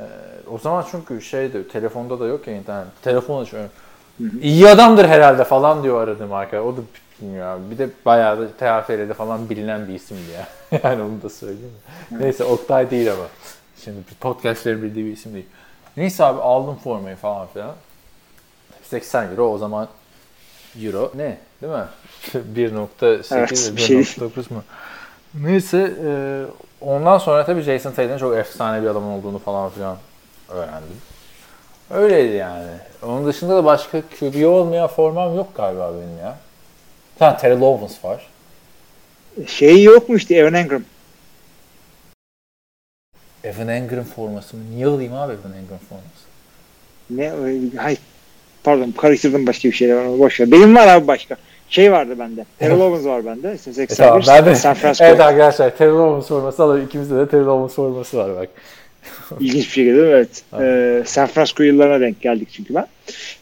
[0.51, 2.87] o zaman çünkü şeydi telefonda da yok ya internet.
[3.03, 3.71] Telefon açıyorum.
[4.43, 6.65] İyi adamdır herhalde falan diyor aradığım arkadaş.
[6.65, 6.81] O da
[7.21, 7.71] bilmiyor abi.
[7.71, 10.49] Bir de bayağı da TFL'de falan bilinen bir isimdi ya.
[10.85, 11.75] yani onu da söyleyeyim.
[12.11, 13.25] Neyse Oktay değil ama.
[13.85, 15.47] Şimdi podcastlerin bildiği bir isim değil.
[15.97, 17.75] Neyse abi aldım formayı falan filan.
[18.91, 19.89] 80 euro o zaman
[20.83, 21.85] euro ne değil mi?
[22.57, 24.57] 1.8 evet, 1.9 şey.
[24.57, 24.63] mu?
[25.35, 26.11] Neyse e,
[26.81, 29.97] ondan sonra tabii Jason Tatum'un çok efsane bir adam olduğunu falan filan
[30.49, 30.97] öğrendim.
[31.91, 32.71] Öyleydi yani.
[33.03, 36.39] Onun dışında da başka QB olmayan formam yok galiba benim ya.
[37.19, 38.27] Ha Terry Lowens var.
[39.47, 40.83] Şey yok mu işte Evan Engram?
[43.45, 44.63] Evan Engram forması mı?
[44.71, 46.31] Niye alayım abi Evan Engram forması?
[47.11, 47.79] Ne?
[47.79, 47.99] Hayır.
[48.65, 50.19] Pardon karıştırdım başka bir şeyler var.
[50.19, 50.53] Boş ver.
[50.53, 51.37] Benim var abi başka.
[51.69, 52.45] Şey vardı bende.
[52.59, 53.55] Terrell Owens var bende.
[53.57, 55.05] İşte 81, e tamam, ben de, San Francisco.
[55.05, 56.85] Evet arkadaşlar Terrell Owens forması alalım.
[56.85, 58.49] İkimizde de Terrell Owens forması var bak.
[59.41, 60.43] İlginç bir şekilde evet.
[60.61, 62.87] Ee, San Francisco yıllarına denk geldik çünkü ben.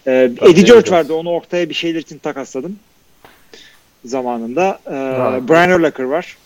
[0.07, 1.15] Ee, Eddie George vardı.
[1.15, 2.77] Onu ortaya bir şeyler için takasladım.
[4.05, 4.79] Zamanında.
[4.87, 4.93] Ee,
[5.49, 6.37] Brian Urlacher var.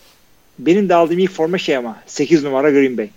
[0.59, 3.09] Benim de aldığım ilk forma şey ama 8 numara Green Bay.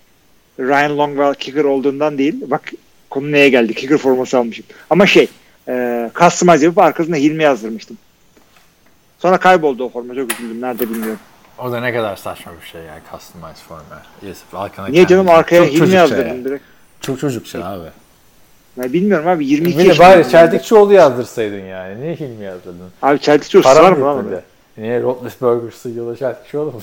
[0.59, 2.35] Ryan Longwell kicker olduğundan değil.
[2.47, 2.73] Bak
[3.11, 3.75] konu neye geldi?
[3.75, 4.67] Kicker forması almışım.
[4.91, 5.29] Ama şey
[5.69, 7.99] e, customize yapıp arkasına Hilmi yazdırmıştım.
[9.19, 10.15] Sonra kayboldu o forma.
[10.15, 10.61] Çok üzüldüm.
[10.61, 11.19] Nerede bilmiyorum.
[11.59, 14.03] O da ne kadar saçma bir şey yani customize forma.
[14.23, 14.39] Yes,
[14.93, 16.45] Niye canım arkaya Hilmi yazdırdım ya.
[16.45, 16.65] direkt.
[17.01, 17.89] Çok çocukça abi.
[18.79, 20.07] Ben bilmiyorum abi 22 yaşında.
[20.09, 22.01] bari Çeltikçioğlu yazdırsaydın yani.
[22.01, 22.91] Niye Hilmi yazdırdın?
[23.03, 24.27] Abi Çeltikçioğlu var mı lan?
[24.79, 26.81] Niye Roethlisberger'sı yola Çeltikçioğlu mu?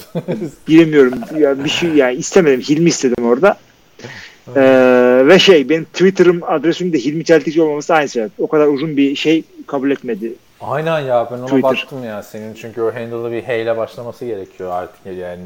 [0.67, 1.13] Bilmiyorum.
[1.37, 2.61] Ya bir şey yani istemedim.
[2.61, 3.57] Hilmi istedim orada.
[4.55, 8.31] Ee, ve şey benim Twitter'ım adresim de Hilmi Çeltikçi olmaması aynı sebep.
[8.38, 10.33] O kadar uzun bir şey kabul etmedi.
[10.62, 11.63] Aynen ya ben ona Twitter.
[11.63, 12.23] baktım ya.
[12.23, 15.41] Senin çünkü o handle'da bir H ile başlaması gerekiyor artık yani.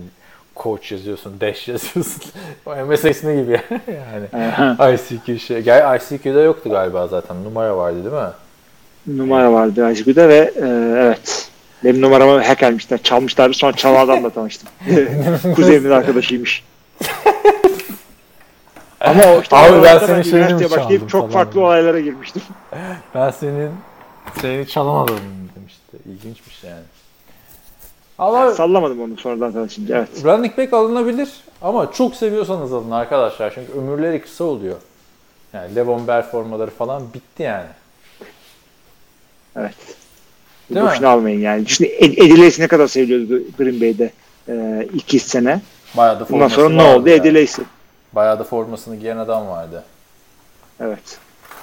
[0.63, 2.22] Coach yazıyorsun, dash yazıyorsun.
[2.66, 3.52] o MS ismi gibi
[3.88, 4.96] yani.
[4.96, 5.62] ICQ şey.
[5.62, 7.44] Gel ICQ'da yoktu galiba zaten.
[7.44, 8.30] Numara vardı değil mi?
[9.18, 10.68] Numara vardı ICQ'da ve e,
[11.06, 11.50] evet
[11.84, 13.54] benim numaramı hackermişler, çalmışlar.
[13.54, 14.70] Sonra çalan adamla tanıştım.
[15.56, 16.63] Kuzenimin arkadaşıymış.
[19.02, 21.64] Ama o işte Abi ben senin şeyini mi çaldım çok falan farklı dedim.
[21.64, 22.42] olaylara girmiştim.
[23.16, 23.72] Ben senin
[24.42, 25.20] seni çalamadım
[25.56, 25.98] demişti.
[26.06, 26.84] İlginçmiş yani.
[28.18, 29.98] Ama Sallamadım onu sonradan tanışınca.
[29.98, 30.26] Evet.
[30.26, 31.30] running back alınabilir
[31.62, 33.54] ama çok seviyorsanız alın arkadaşlar.
[33.56, 34.76] Çünkü ömürleri kısa oluyor.
[35.54, 37.68] Yani Levon Bell formaları falan bitti yani.
[39.56, 39.76] Evet.
[40.70, 40.92] Değil mi?
[40.92, 41.68] Boşuna almayın yani.
[41.70, 44.12] Şimdi Ed- ne kadar seviliyordu Green Bay'de
[44.50, 45.62] e, iki sene.
[45.98, 47.10] Bayağı da Bundan sonra ne oldu?
[47.10, 47.34] yani.
[47.34, 47.62] Lacy.
[48.13, 49.84] Bayağı da formasını giyen adam vardı.
[50.80, 51.17] Evet.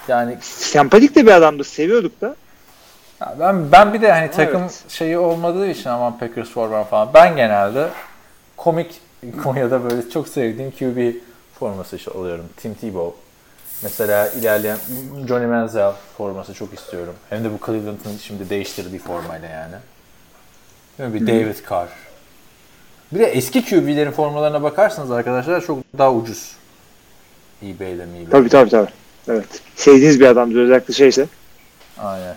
[0.09, 1.64] Yani Sempatik de bir adamdı.
[1.64, 2.37] Seviyorduk da.
[3.20, 4.85] ya ben ben bir de hani takım Evet.
[4.88, 7.88] şeyi olmadığı için aman Packers forman falan ben genelde
[8.57, 9.00] komik
[9.42, 11.14] Konya'da böyle çok sevdiğim QB
[11.59, 12.44] forması işte alıyorum.
[12.57, 13.20] Tim Tebow.
[13.83, 14.78] Mesela ilerleyen
[15.28, 17.14] Johnny Manziel forması çok istiyorum.
[17.30, 19.74] Hem de bu Cleveland'ın şimdi değiştirdiği formayla yani.
[20.98, 21.20] Değil mi?
[21.20, 21.88] Bir David Carr.
[23.14, 26.53] Bir de eski QB'lerin formalarına bakarsanız arkadaşlar çok daha ucuz.
[27.62, 28.31] eBay'de eBay'de.
[28.31, 28.90] Tabii tabii tabii.
[29.29, 29.46] Evet.
[29.77, 31.27] Sevdiğiniz bir adamdı özellikle şeyse.
[31.98, 32.37] Aynen.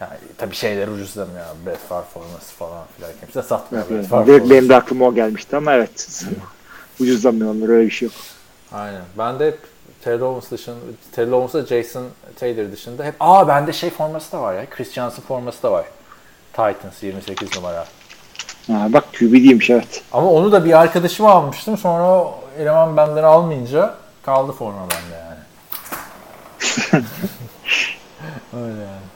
[0.00, 1.44] Yani tabii şeyler ucuzlamıyor.
[1.66, 3.10] Brett Favre forması falan filan.
[3.20, 6.24] Kimse satmıyor Evet, Brett Favre Direkt benim de aklıma o gelmişti ama evet.
[7.00, 8.14] Ucuzlamıyor onlar öyle bir şey yok.
[8.72, 9.02] Aynen.
[9.18, 9.58] Ben de hep
[10.04, 10.76] Terry Owens dışında,
[11.12, 12.06] Terry Owens'la Jason
[12.40, 14.66] Taylor dışında hep aa bende şey forması da var ya.
[14.70, 15.84] Chris Johnson forması da var.
[16.52, 17.86] Titans 28 numara.
[18.68, 20.02] Ha, bak QB değilmiş evet.
[20.12, 21.78] Ama onu da bir arkadaşıma almıştım.
[21.78, 22.24] Sonra
[22.58, 25.38] eleman benden almayınca kaldı forma bende yani.
[28.52, 29.08] Öyle yani.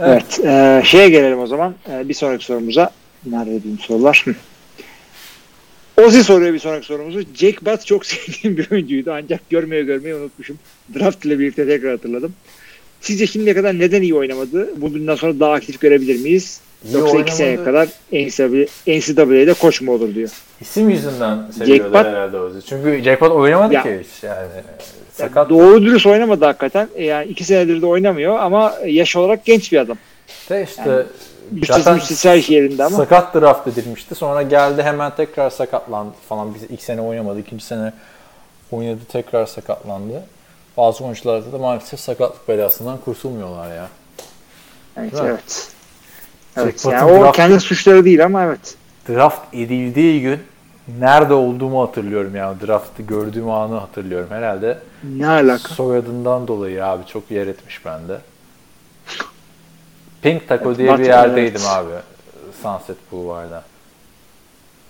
[0.00, 0.40] Evet.
[0.44, 1.74] e, şeye gelelim o zaman.
[1.90, 2.90] E, bir sonraki sorumuza.
[3.26, 4.24] Nerede bizim sorular?
[5.96, 7.20] Ozzy soruyor bir sonraki sorumuzu.
[7.34, 10.58] Jake Butt çok sevdiğim bir oyuncuydu ancak görmeye görmeyi unutmuşum.
[10.94, 12.32] Draft ile birlikte tekrar hatırladım.
[13.00, 14.80] Sizce şimdiye kadar neden iyi oynamadı?
[14.80, 16.60] Bundan sonra daha aktif görebilir miyiz?
[16.84, 17.64] İyi Yoksa iki sene oynamadı.
[17.64, 17.88] kadar
[18.86, 20.30] NCAA'de koç mu olur diyor.
[20.60, 22.58] İsim yüzünden seviyordu Jackpot- herhalde Ozzy.
[22.68, 23.82] Çünkü Jackpot oynamadı Ya.
[23.82, 24.48] ki hiç yani.
[25.12, 25.50] Sakat.
[25.50, 26.88] Doğru dürüst oynamadı hakikaten.
[26.94, 29.96] E, Yani iki senedir de oynamıyor ama yaş olarak genç bir adam.
[30.50, 31.06] de işte
[31.50, 32.96] Bütçesi zaten şey yerinde ama.
[32.96, 34.14] sakat draft edilmişti.
[34.14, 36.54] Sonra geldi hemen tekrar sakatlandı falan.
[36.54, 37.40] Biz ilk sene oynamadı.
[37.40, 37.92] ikinci sene
[38.72, 40.22] oynadı tekrar sakatlandı.
[40.76, 43.88] Bazı oyuncularda da maalesef sakatlık belasından kurtulmuyorlar ya.
[44.96, 45.12] Evet.
[45.22, 45.68] Evet.
[46.62, 48.74] Evet, yani o draft- kendi suçları değil ama evet.
[49.08, 50.40] Draft edildiği gün
[51.00, 52.56] nerede olduğumu hatırlıyorum yani.
[52.66, 54.28] Draft'ı gördüğüm anı hatırlıyorum.
[54.30, 54.78] Herhalde
[55.16, 55.74] Ne alaka?
[55.74, 58.18] soyadından dolayı abi çok yer etmiş bende.
[60.22, 61.68] Pink Taco Evet, diye bir yerdeydim evet.
[61.70, 61.90] abi.
[62.62, 63.62] Sunset Boulevard'da.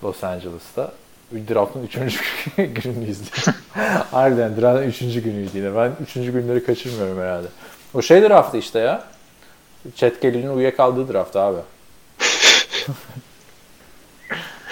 [0.05, 0.93] Los Angeles'ta.
[1.33, 1.95] Draft'ın 3.
[2.57, 3.55] gününü izledim.
[4.11, 4.99] Harbiden draft'ın 3.
[4.99, 5.77] günüydü yine.
[5.77, 6.15] Ben 3.
[6.15, 7.47] günleri kaçırmıyorum herhalde.
[7.95, 9.05] O şey draftı işte ya.
[9.97, 11.59] Chet Kelly'nin uyuyakaldığı draft abi.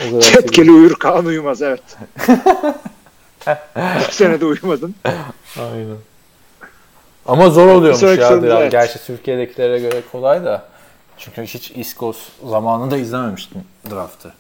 [0.01, 1.83] o kadar Çetkeli uyur Kaan uyumaz evet.
[3.77, 4.95] Bu sene de uyumadın.
[5.59, 5.97] Aynen.
[7.27, 8.45] Ama zor oluyormuş ya draft.
[8.45, 8.73] evet.
[8.73, 10.69] Gerçi Türkiye'dekilere göre kolay da.
[11.19, 14.33] Çünkü hiç Coast zamanında izlememiştim draftı.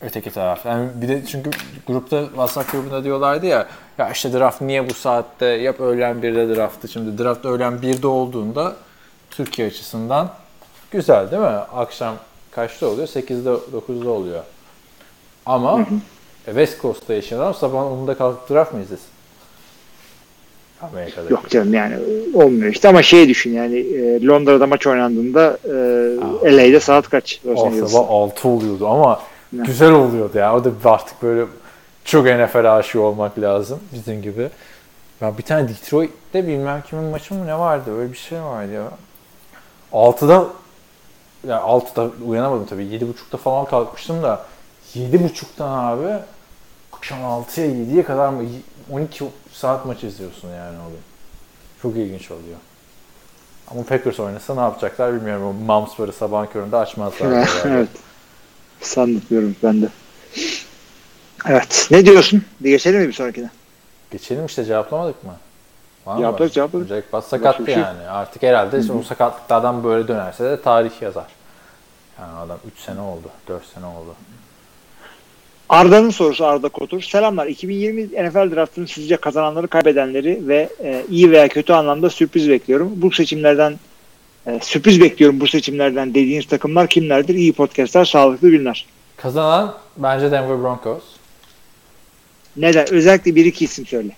[0.00, 0.66] Öteki taraf.
[0.66, 1.50] Yani bir de çünkü
[1.86, 3.66] grupta WhatsApp grubunda diyorlardı ya
[3.98, 6.88] ya işte draft niye bu saatte yap öğlen 1'de draftı.
[6.88, 8.76] Şimdi draft öğlen 1'de olduğunda
[9.36, 10.30] Türkiye açısından
[10.90, 11.48] güzel değil mi?
[11.74, 12.14] Akşam
[12.50, 13.08] kaçta oluyor?
[13.08, 14.42] 8'de 9'da oluyor.
[15.46, 15.86] Ama e,
[16.46, 19.06] West Coast'ta yaşayan adam sabah 10'da kalkıp draft mı izlesin?
[20.82, 21.30] Amerika'da.
[21.30, 21.96] Yok canım yani
[22.34, 25.58] olmuyor işte ama şey düşün yani e, Londra'da maç oynandığında
[26.44, 27.40] e, LA'de saat kaç?
[27.56, 27.88] O Angeles'ta?
[27.98, 29.20] sabah 6 oluyordu ama
[29.52, 29.64] Ne?
[29.66, 30.56] güzel oluyordu ya.
[30.56, 31.46] O da artık böyle
[32.04, 34.48] çok NFL aşığı olmak lazım bizim gibi.
[35.22, 37.98] Ben bir tane Detroit'te bilmem kimin maçı mı ne vardı?
[37.98, 38.90] Öyle bir şey vardı ya.
[39.96, 40.46] 6'da
[41.46, 42.82] ya 6'da uyanamadım tabii.
[42.82, 44.46] 7.30'da falan kalkmıştım da
[44.94, 46.22] 7.30'dan abi
[46.92, 48.42] akşam 6'ya 7'ye kadar mı
[48.90, 51.02] 12 saat maç izliyorsun yani oluyor.
[51.82, 52.58] Çok ilginç oluyor.
[53.70, 55.46] Ama Packers oynasa ne yapacaklar bilmiyorum.
[55.46, 57.48] O Mumsbury sabah köründe açmazlar.
[57.64, 57.88] evet.
[58.80, 59.88] Sanmıyorum ben de.
[61.46, 61.88] Evet.
[61.90, 62.44] Ne diyorsun?
[62.60, 63.50] Bir geçelim mi bir sonrakine?
[64.10, 65.36] Geçelim işte cevaplamadık mı?
[66.06, 66.20] Var mı?
[66.20, 66.88] Cevapladık, cevapladık.
[66.88, 68.08] Jack Butt sakattı Başka şey yani.
[68.08, 71.26] Artık herhalde o sakatlıklardan böyle dönerse de tarih yazar.
[72.20, 74.14] Yani adam 3 sene oldu, 4 sene oldu.
[75.68, 77.02] Arda'nın sorusu Arda Kotur.
[77.02, 77.46] Selamlar.
[77.46, 82.92] 2020 NFL draftının sizce kazananları, kaybedenleri ve e, iyi veya kötü anlamda sürpriz bekliyorum.
[82.96, 83.78] Bu seçimlerden
[84.46, 87.34] e, sürpriz bekliyorum bu seçimlerden dediğiniz takımlar kimlerdir?
[87.34, 88.86] İyi podcastlar, sağlıklı günler.
[89.16, 91.02] Kazanan bence Denver Broncos.
[92.56, 92.92] Neden?
[92.92, 94.16] Özellikle bir iki isim söyle.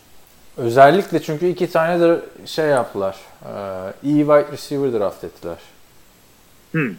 [0.59, 3.17] Özellikle çünkü iki tane de şey yaptılar.
[3.45, 3.49] Ee,
[4.03, 5.59] iyi wide receiver draft ettiler.
[6.73, 6.95] Hmm.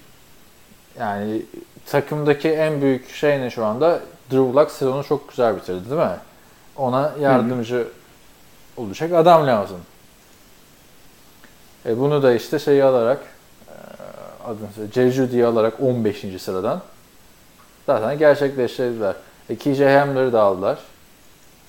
[0.99, 1.41] Yani
[1.85, 3.99] takımdaki en büyük şey ne şu anda?
[4.31, 6.17] Drew Luck sezonu çok güzel bitirdi değil mi?
[6.75, 7.87] Ona yardımcı
[8.77, 9.79] olacak adam lazım.
[11.85, 13.19] E bunu da işte şeyi alarak
[13.67, 13.73] e,
[14.47, 16.41] adını söyle, Judy'yi alarak 15.
[16.41, 16.81] sıradan
[17.85, 19.15] zaten gerçekleştirdiler.
[19.49, 20.79] E, KJ Hamler'ı da aldılar.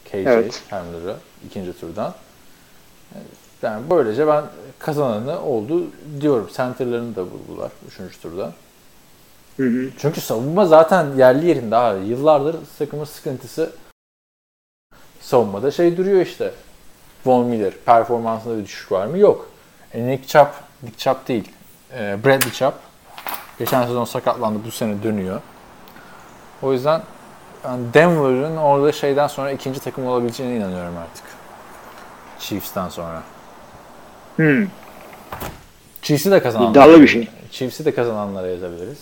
[0.04, 0.62] KJ Evet.
[0.70, 2.14] Hamler'ı ikinci turdan.
[3.62, 4.44] Yani böylece ben
[4.78, 5.82] kazananı oldu
[6.20, 6.50] diyorum.
[6.56, 8.52] Center'larını da buldular üçüncü turda.
[9.56, 9.90] Hı hı.
[9.98, 12.06] Çünkü savunma zaten yerli yerinde abi.
[12.06, 13.72] Yıllardır takımın sıkıntısı
[15.20, 16.52] savunmada şey duruyor işte.
[17.26, 19.18] Von Miller performansında bir düşüş var mı?
[19.18, 19.50] Yok.
[19.94, 20.48] E, Nick Chubb,
[20.82, 21.52] Nick Chubb değil.
[21.92, 22.72] E, Bradley Chubb.
[23.58, 24.58] Geçen sezon sakatlandı.
[24.66, 25.40] Bu sene dönüyor.
[26.62, 27.02] O yüzden
[27.64, 31.24] yani Denver'ın orada şeyden sonra ikinci takım olabileceğine inanıyorum artık.
[32.40, 33.22] Chiefs'ten sonra.
[34.36, 34.66] Hmm.
[36.02, 36.70] Chiefs'i de kazananlara.
[36.70, 37.28] İddialı bir şey.
[37.50, 38.98] Chiefs'i de kazananlara yazabiliriz.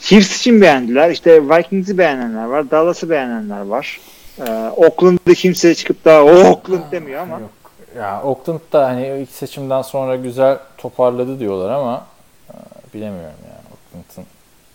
[0.00, 1.10] Chiefs için beğendiler.
[1.10, 2.70] İşte Vikings'i beğenenler var.
[2.70, 4.00] Dallas'ı beğenenler var.
[4.38, 7.40] Ee, Oakland'da kimse çıkıp da o Oakland demiyor ama.
[7.40, 7.50] Yok.
[7.96, 12.06] Ya Oakland da hani ilk seçimden sonra güzel toparladı diyorlar ama
[12.50, 12.54] e,
[12.94, 14.30] bilemiyorum ya Oakland'ın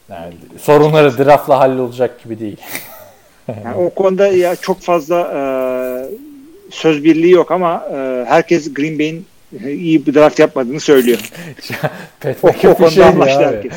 [0.10, 2.62] yani sorunları draftla hallolacak gibi değil.
[3.48, 5.40] Yani o konuda ya çok fazla e,
[6.76, 9.26] söz birliği yok ama e, herkes Green Bay'in
[9.66, 11.20] iyi bir draft yapmadığını söylüyor.
[12.20, 13.74] Pat O, o McAfee konuda şey anlaştı herkes.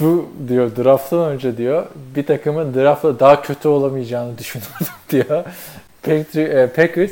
[0.00, 5.44] Bu diyor drafttan önce diyor bir takımın draftla daha kötü olamayacağını düşünüyordum diyor.
[6.36, 7.10] E, Packers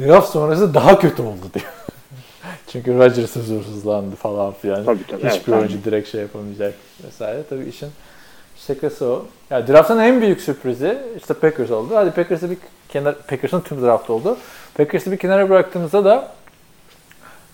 [0.00, 1.66] draft sonrası daha kötü oldu diyor.
[2.72, 4.84] Çünkü Rodgers huzursuzlandı falan filan.
[4.84, 6.74] Tabii, tabii, Hiçbir evet, oyuncu direkt şey yapamayacak
[7.06, 7.42] vesaire.
[7.50, 7.88] Tabii işin
[8.66, 9.26] şakası o.
[9.50, 11.96] Ya draft'ın en büyük sürprizi işte Packers oldu.
[11.96, 14.38] Hadi Packers'ı bir kenar Packers'ın tüm draft oldu.
[14.74, 16.32] Packers'ı bir kenara bıraktığımızda da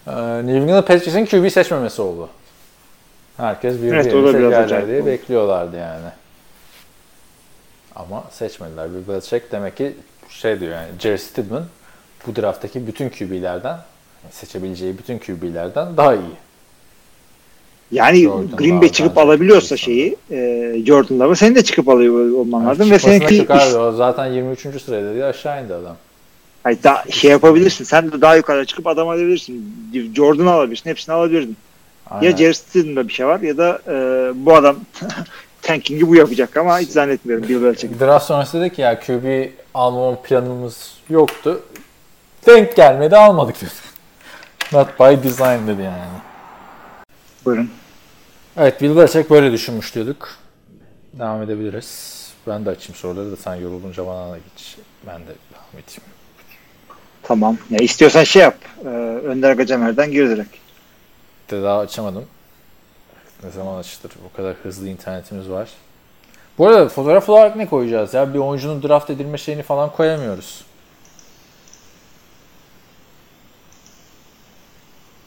[0.06, 0.12] e,
[0.46, 2.28] New England Patriots'ın QB seçmemesi oldu.
[3.36, 5.06] Herkes bir Evet, seçerler acayip diye oldu.
[5.06, 6.08] bekliyorlardı yani.
[7.96, 8.90] Ama seçmediler.
[8.94, 9.96] Bill Belichick demek ki
[10.28, 11.64] şey diyor yani Jerry Stidham
[12.26, 13.78] bu drafttaki bütün QB'lerden
[14.30, 16.34] seçebileceği bütün QB'lerden daha iyi.
[17.92, 20.36] Yani Jordan Green Bay çıkıp alabiliyorsa şeyi e,
[20.86, 23.78] Jordan Love'ı senin de çıkıp alıyor olman lazım ve senin Çıkmasına çıkardı.
[23.78, 24.60] O zaten 23.
[24.60, 25.96] sırada diye aşağı indi adam.
[26.64, 27.84] Hayır, daha şey yapabilirsin.
[27.84, 29.74] Sen de daha yukarı çıkıp adam alabilirsin.
[30.16, 30.90] Jordan alabilirsin.
[30.90, 31.56] Hepsini alabilirdin.
[32.10, 32.30] Aynen.
[32.30, 33.92] Ya Jerry Stidham'da bir şey var ya da e,
[34.34, 34.76] bu adam
[35.62, 38.00] tanking'i bu yapacak ama hiç zannetmiyorum Bill Belichick.
[38.00, 41.62] Draft sonrası dedi ki ya QB almam planımız yoktu.
[42.46, 43.70] Denk gelmedi almadık dedi.
[44.72, 46.33] Not by design dedi yani.
[47.44, 47.70] Buyurun.
[48.56, 50.28] Evet Bill Belichick böyle düşünmüş diyorduk.
[51.12, 52.24] Devam edebiliriz.
[52.46, 54.76] Ben de açayım soruları da sen yorulunca bana geç.
[55.06, 56.02] Ben de devam edeyim.
[57.22, 57.58] Tamam.
[57.70, 58.56] Ya istiyorsan şey yap.
[58.84, 60.56] E, Önder Gacemer'den gir direkt.
[61.50, 62.24] De daha açamadım.
[63.42, 64.12] Ne zaman açılır?
[64.32, 65.68] O kadar hızlı internetimiz var.
[66.58, 68.34] Bu arada fotoğraf olarak ne koyacağız ya?
[68.34, 70.64] Bir oyuncunun draft edilme şeyini falan koyamıyoruz.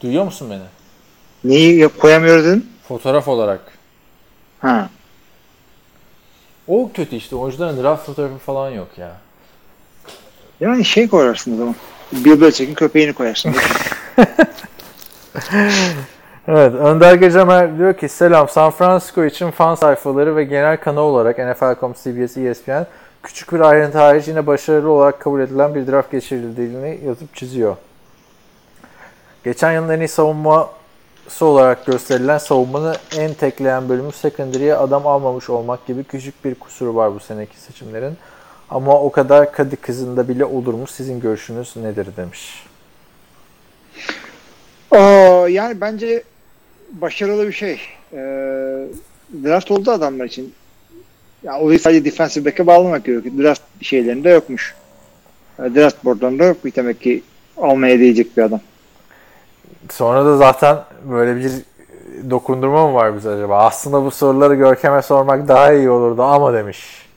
[0.01, 0.76] Duyuyor musun beni?
[1.47, 2.69] Neyi koyamıyoruz dedin?
[2.87, 3.59] Fotoğraf olarak.
[4.59, 4.89] Ha.
[6.67, 7.35] O kötü işte.
[7.35, 9.11] Oyuncuların draft fotoğrafı falan yok ya.
[10.59, 11.75] Yani şey koyarsın o zaman.
[12.11, 13.55] Bill Belichick'in köpeğini koyarsın.
[16.49, 21.37] Evet, Önder Gecemer diyor ki selam San Francisco için fan sayfaları ve genel kanal olarak
[21.37, 22.85] NFL.com, CBS, ESPN
[23.23, 27.75] küçük bir ayrıntı hariç yine başarılı olarak kabul edilen bir draft geçirildiğini yazıp çiziyor.
[29.43, 30.07] Geçen yılın en iyi
[31.27, 36.95] savunması olarak gösterilen savunmanın en tekleyen bölümü secondary'e adam almamış olmak gibi küçük bir kusuru
[36.95, 38.17] var bu seneki seçimlerin.
[38.69, 40.87] Ama o kadar kadı kızında bile olur mu?
[40.87, 42.63] Sizin görüşünüz nedir demiş.
[44.91, 46.23] Aa, yani bence
[46.91, 47.79] başarılı bir şey.
[48.13, 48.17] Ee,
[49.43, 50.53] draft oldu adamlar için.
[51.43, 53.35] Ya olayı sadece defensive back'e bağlamak gerekiyor.
[53.37, 54.75] Draft şeylerinde yokmuş.
[55.59, 57.23] Ee, Draft boardlarında yok demek ki
[57.57, 58.61] almaya değecek bir adam.
[59.91, 60.77] Sonra da zaten
[61.11, 61.51] böyle bir
[62.29, 63.57] dokundurma mı var bize acaba?
[63.65, 67.07] Aslında bu soruları Görkem'e sormak daha iyi olurdu ama demiş.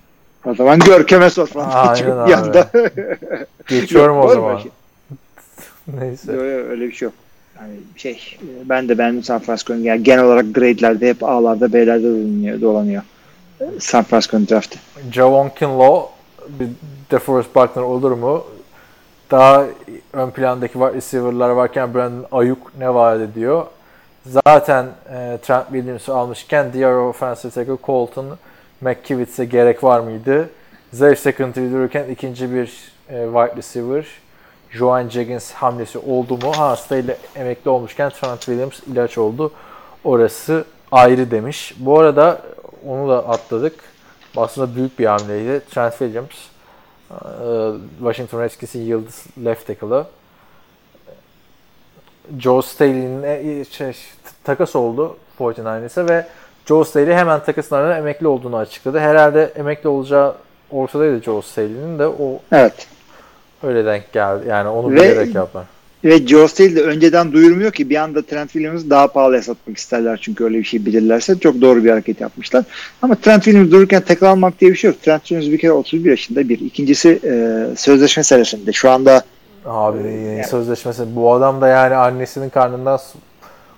[0.45, 1.71] O zaman Görkem'e sor falan.
[1.71, 2.29] Aynen Çıkıp abi.
[2.29, 2.71] bir anda.
[3.69, 4.61] Geçiyorum Yok, o zaman.
[6.01, 6.33] Neyse.
[6.33, 7.15] Yok, yok, öyle bir şey yok.
[7.61, 12.61] Yani şey ben de beğendim San Francisco'nun yani genel olarak grade'lerde hep A'larda B'lerde dolanıyor.
[12.61, 13.03] dolanıyor.
[13.79, 14.79] San Francisco'nun draftı.
[15.13, 16.09] Javon Kinlaw
[16.49, 16.69] bir
[17.11, 18.45] DeForest Buckner olur mu?
[19.31, 19.65] Daha
[20.13, 23.67] ön plandaki wide receiver'lar varken Brandon Ayuk ne vaat ediyor?
[24.27, 28.27] Zaten e, Trent Williams'ı almışken diğer offensive tackle Colton
[28.81, 30.51] McKivitz'e gerek var mıydı?
[30.93, 34.07] Zayıf secondary dururken ikinci bir e, wide receiver
[34.71, 36.53] Joan Jenkins hamlesi oldu mu?
[36.57, 39.53] Ha ile emekli olmuşken Trent Williams ilaç oldu.
[40.05, 41.75] Orası ayrı demiş.
[41.79, 42.43] Bu arada
[42.89, 43.75] onu da atladık.
[44.37, 45.61] Aslında büyük bir hamleydi.
[45.71, 46.50] Trent Williams
[47.99, 50.07] Washington Redskins'in yıldız left tackle'ı.
[52.39, 53.97] Joe Staley'nin e, şey,
[54.45, 56.27] takas oldu 49ers'e ve
[56.67, 58.99] Joe Staley hemen takasın ardından emekli olduğunu açıkladı.
[59.01, 60.35] Herhalde emekli olacağı
[60.71, 62.87] ortadaydı Joe Staley'nin de o evet.
[63.63, 64.49] öyle denk geldi.
[64.49, 65.67] Yani onu ve, bilerek yaptılar.
[66.05, 70.45] Ve Staley de önceden duyurmuyor ki bir anda Trent Williams'ı daha pahalıya satmak isterler çünkü
[70.45, 72.65] öyle bir şey bilirlerse çok doğru bir hareket yapmışlar.
[73.03, 75.03] Ama Trent Williams dururken tekrar almak diye bir şey yok.
[75.03, 76.61] Trent Williams bir kere 31 yaşında bir.
[76.61, 78.73] İkincisi e, sözleşme senesinde.
[78.73, 79.23] Şu anda
[79.67, 83.01] Abi yani, sözleşmesi bu adam da yani annesinin karnından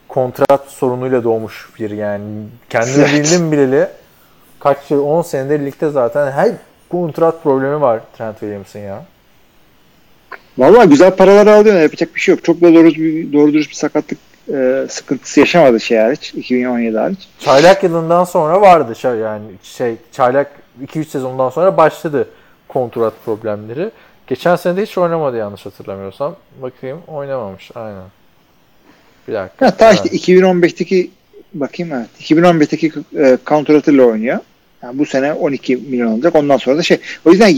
[0.08, 2.24] kontrat sorunuyla doğmuş bir yani.
[2.70, 3.12] Kendini evet.
[3.12, 3.88] bildim bileli
[4.60, 6.52] kaç yıl 10 senedir ligde zaten her
[6.90, 9.04] kontrat problemi var Trent Williams'ın ya.
[10.58, 11.80] Vallahi güzel paralar alıyor.
[11.80, 12.44] Yapacak bir şey yok.
[12.44, 12.94] Çok da doğru,
[13.32, 14.18] doğru dürüst bir sakatlık
[14.52, 16.34] e, sıkıntısı yaşamadı şey hariç.
[16.34, 17.28] 2017 hariç.
[17.38, 20.50] Çaylak yılından sonra vardı şey yani şey çaylak
[20.86, 22.28] 2-3 sezondan sonra başladı
[22.68, 23.90] kontrat problemleri.
[24.26, 26.36] Geçen sene de hiç oynamadı yanlış hatırlamıyorsam.
[26.62, 28.04] Bakayım oynamamış aynen.
[29.28, 29.66] Bir dakika.
[29.66, 31.10] Ha, ta işte 2015'teki
[31.54, 32.08] bakayım evet.
[32.20, 34.38] 2015'teki e, kontratıyla oynuyor.
[34.82, 36.34] Yani bu sene 12 milyon olacak.
[36.34, 37.00] Ondan sonra da şey.
[37.24, 37.56] O yüzden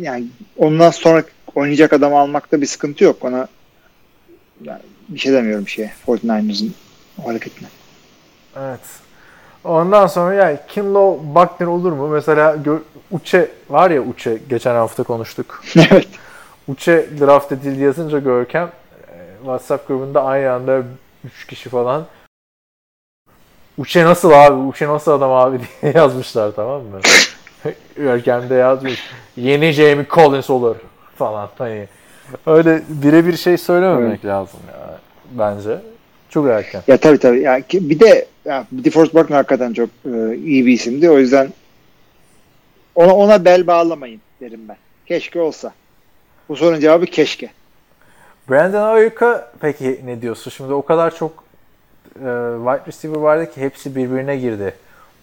[0.00, 0.24] yani
[0.56, 1.24] ondan sonra
[1.58, 3.24] oynayacak adam almakta bir sıkıntı yok.
[3.24, 3.48] Ona
[4.62, 6.72] yani bir şey demiyorum şeye 49ers'ın
[7.22, 7.68] o hareketine.
[8.56, 8.80] Evet.
[9.64, 12.08] Ondan sonra yani Kinlaw Buckner olur mu?
[12.08, 12.56] Mesela
[13.10, 15.62] Uçe var ya Uçe geçen hafta konuştuk.
[15.76, 16.08] evet.
[16.68, 18.70] Uçe draft edildi yazınca Görkem
[19.08, 20.82] e, WhatsApp grubunda aynı anda
[21.24, 22.06] 3 kişi falan
[23.78, 24.54] Uçe nasıl abi?
[24.54, 27.00] Uçe nasıl adam abi diye yazmışlar tamam mı?
[27.96, 29.04] Görkem de yazmış.
[29.36, 30.76] Yeni Jamie Collins olur
[31.18, 31.88] falan hani
[32.46, 34.24] öyle birebir şey söylememek evet.
[34.24, 34.98] lazım ya
[35.30, 35.78] bence.
[36.30, 36.82] Çok erken.
[36.86, 37.40] Ya tabii tabii.
[37.40, 41.10] Ya, bir de ya, DeForest Buckner hakikaten çok e, iyi bir isimdi.
[41.10, 41.52] O yüzden
[42.94, 44.76] ona, ona bel bağlamayın derim ben.
[45.06, 45.72] Keşke olsa.
[46.48, 47.50] Bu sorunun cevabı keşke.
[48.50, 50.50] Brandon Ayuk'a peki ne diyorsun?
[50.50, 51.44] Şimdi o kadar çok
[52.16, 52.28] e,
[52.64, 54.74] wide receiver vardı ki hepsi birbirine girdi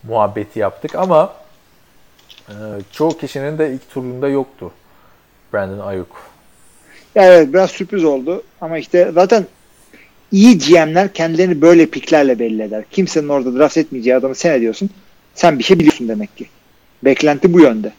[0.04, 1.34] muhabbeti yaptık ama
[2.50, 2.54] e,
[2.92, 4.72] çoğu kişinin de ilk turunda yoktu
[5.56, 6.08] Brandon Ayuk.
[7.16, 9.46] Evet biraz sürpriz oldu ama işte zaten
[10.32, 12.84] iyi GM'ler kendilerini böyle piklerle belli eder.
[12.92, 14.90] Kimsenin orada draft etmeyeceği adamı sen ediyorsun.
[15.36, 16.46] Sen bir şey biliyorsun demek ki.
[17.04, 17.94] Beklenti bu yönde.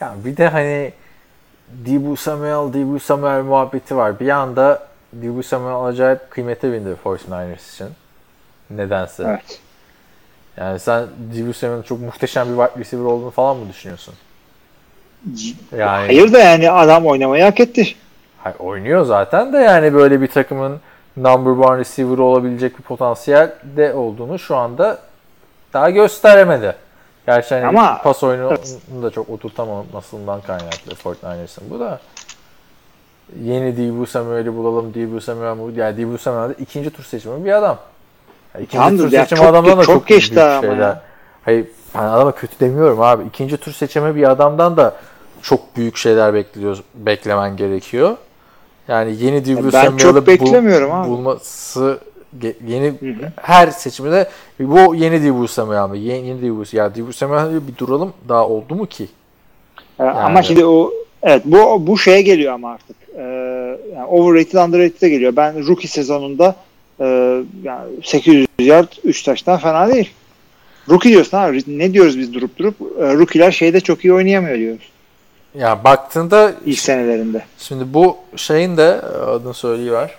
[0.00, 0.92] Ya bir de hani
[1.86, 4.20] Dibu Samuel, Dibu Samuel muhabbeti var.
[4.20, 4.88] Bir anda
[5.22, 7.88] Dibu Samuel acayip kıymete bindi 49ers için.
[8.70, 9.24] Nedense.
[9.26, 9.60] Evet.
[10.56, 14.14] Yani sen Dibu Samuel'ın çok muhteşem bir wide receiver olduğunu falan mı düşünüyorsun?
[15.76, 17.94] Yani, Hayır da yani adam oynamayı hak etti.
[18.38, 20.80] Hayır, oynuyor zaten de yani böyle bir takımın
[21.16, 24.98] number one receiver olabilecek bir potansiyel de olduğunu şu anda
[25.72, 26.74] daha gösteremedi.
[27.26, 28.50] Gerçi hani Ama, pas oyunu
[29.02, 32.00] da çok oturtamamasından kaynaklı 49ers'ın bu da.
[33.42, 34.94] Yeni Dibu Samuel'i bulalım.
[34.94, 35.70] Dibu Samuel mu?
[35.76, 37.78] Yani Dibu Samuel ikinci tur seçimi bir adam.
[38.54, 40.78] Yani ikinci Tamdır, tur seçimi adamdan da çok, çok geçti büyük şeyler.
[40.78, 41.02] Ya.
[41.44, 43.24] Hayır ben adama kötü demiyorum abi.
[43.24, 44.94] İkinci tur seçimi bir adamdan da
[45.42, 48.16] çok büyük şeyler bekliyoruz, beklemen gerekiyor.
[48.88, 52.00] Yani yeni Dibu Samuel'ı beklemiyorum bul, bulması
[52.66, 53.32] yeni hı hı.
[53.36, 54.28] her seçimde
[54.60, 55.98] bu yeni Dibu Samuel mi?
[55.98, 59.08] Yeni, yeni Dibu ya Dibu Samuel bir duralım daha oldu mu ki?
[60.00, 60.18] Ee, yani.
[60.18, 62.96] Ama şimdi o evet bu bu şeye geliyor ama artık.
[63.16, 63.22] Ee,
[63.94, 65.36] yani overrated underrated'e geliyor.
[65.36, 66.56] Ben rookie sezonunda
[67.00, 67.04] e,
[67.62, 70.10] yani 800 yard 3 taştan fena değil.
[70.90, 71.62] Rookie diyorsun abi.
[71.66, 72.74] Ne diyoruz biz durup durup?
[72.80, 74.90] E, rookie'ler şeyde çok iyi oynayamıyor diyoruz.
[75.54, 77.44] Ya baktığında ilk senelerinde.
[77.58, 80.14] Şimdi bu şeyin de adını söyleyiver.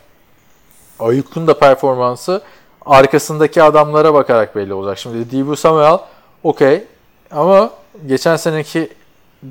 [1.00, 2.42] Ayuk'un da performansı
[2.86, 4.98] arkasındaki adamlara bakarak belli olacak.
[4.98, 5.98] Şimdi Dibu Samuel
[6.44, 6.84] okey
[7.32, 7.70] ama
[8.08, 8.90] geçen seneki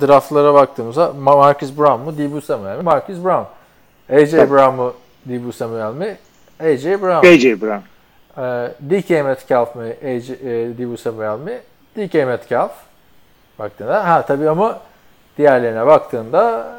[0.00, 2.82] draftlara baktığımızda Marcus Brown mu Dibu Samuel mi?
[2.82, 3.44] Marcus Brown.
[4.12, 4.32] AJ.
[4.32, 4.94] Brown mu
[5.28, 6.18] Dibu Samuel mi?
[6.60, 7.26] AJ Brown.
[7.26, 7.82] AJ Brown.
[8.38, 9.96] Ee, DK Metcalf mi?
[10.04, 11.60] AJ, e, Dibu Samuel mi?
[11.96, 12.70] DK Metcalf.
[13.58, 14.80] Baktığında ha tabii ama
[15.40, 16.72] Diğerlerine baktığında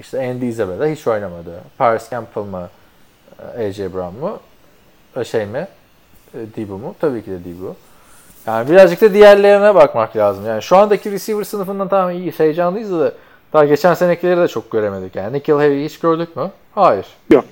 [0.00, 1.60] işte Andy Isabella hiç oynamadı.
[1.78, 2.68] Paris Campbell mı?
[3.58, 4.40] AJ Brown mu?
[5.24, 5.68] Şey mi?
[6.56, 6.94] Dibu mu?
[7.00, 7.76] Tabii ki de Dibu.
[8.46, 10.46] Yani birazcık da diğerlerine bakmak lazım.
[10.46, 13.12] Yani şu andaki receiver sınıfından tamam iyi heyecanlıyız da
[13.52, 15.16] daha geçen senekileri de çok göremedik.
[15.16, 16.50] Yani Nikhil Harry'i hiç gördük mü?
[16.74, 17.06] Hayır.
[17.30, 17.44] Yok.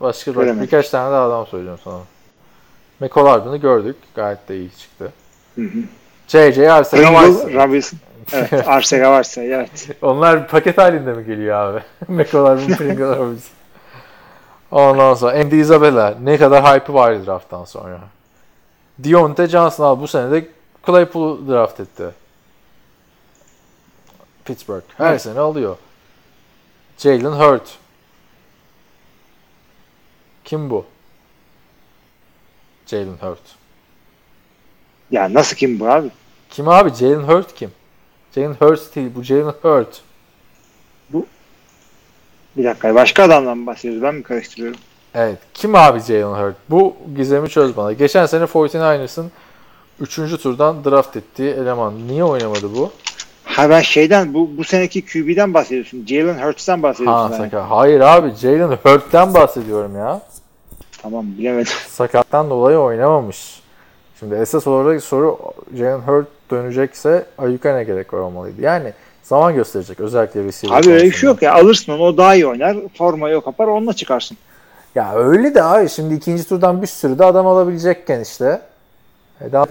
[0.00, 0.62] Başka bak, Göremedik.
[0.62, 2.00] birkaç tane daha adam söyleyeceğim sana.
[3.00, 3.96] McCollard'ını gördük.
[4.14, 5.12] Gayet de iyi çıktı.
[5.54, 5.78] Hı hı.
[6.28, 6.72] J.J.
[6.72, 7.98] Arcega Pringle, Robinson.
[8.32, 8.52] Evet.
[8.68, 9.88] Arcega varsa evet.
[10.02, 11.82] Onlar paket halinde mi geliyor abi?
[12.12, 13.56] McCollard'ın Pringle Robinson.
[14.70, 16.14] Ondan sonra Andy Isabella.
[16.22, 18.00] Ne kadar hype'ı vardı drafttan sonra.
[18.98, 20.48] Deontay Johnson abi bu sene de
[20.86, 22.04] Claypool'u draft etti.
[24.44, 24.82] Pittsburgh.
[24.96, 25.22] Her Evet.
[25.22, 25.76] sene alıyor.
[26.98, 27.78] Jalen Hurt.
[30.44, 30.84] Kim bu?
[32.86, 33.40] Jalen Hurt.
[35.10, 36.08] Ya nasıl kim bu abi?
[36.50, 36.90] Kim abi?
[36.94, 37.70] Jalen Hurt kim?
[38.36, 39.10] Jalen Hurt değil.
[39.16, 40.00] Bu Jalen Hurt.
[42.56, 44.02] Bir dakika başka adamdan mı bahsediyoruz?
[44.02, 44.80] Ben mi karıştırıyorum?
[45.14, 45.38] Evet.
[45.54, 46.56] Kim abi Jalen Hurt?
[46.70, 47.92] Bu gizemi çöz bana.
[47.92, 49.30] Geçen sene 49ers'ın
[50.00, 50.16] 3.
[50.42, 52.08] turdan draft ettiği eleman.
[52.08, 52.90] Niye oynamadı bu?
[53.44, 56.06] Ha ben şeyden bu bu seneki QB'den bahsediyorsun.
[56.06, 57.32] Jalen Hurts'tan Ha, bahsediyorsun.
[57.32, 57.36] yani.
[57.36, 57.70] sakat.
[57.70, 58.30] Hayır abi.
[58.34, 60.20] Jalen Hurt'ten bahsediyorum ya.
[61.02, 61.72] Tamam bilemedim.
[61.88, 63.60] Sakattan dolayı oynamamış.
[64.20, 65.38] Şimdi esas olarak soru
[65.76, 68.62] Jalen Hurt dönecekse Ayuka ne gerek var olmalıydı.
[68.62, 68.92] Yani
[69.22, 70.00] zaman gösterecek.
[70.00, 71.54] Özellikle receiver Abi öyle bir şey yok ya.
[71.54, 72.76] Alırsın onu o daha iyi oynar.
[72.98, 74.36] Formayı o kapar onunla çıkarsın.
[74.94, 78.60] Ya öyle de abi şimdi ikinci turdan bir sürü de adam alabilecekken işte.
[79.40, 79.66] E, Daha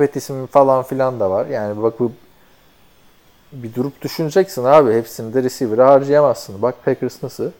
[0.51, 1.45] falan filan da var.
[1.45, 2.11] Yani bak bu
[3.51, 4.93] bir durup düşüneceksin abi.
[4.93, 6.61] Hepsini de receiver'a harcayamazsın.
[6.61, 7.51] Bak Packers nasıl?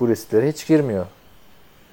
[0.00, 1.06] Bu risklere hiç girmiyor.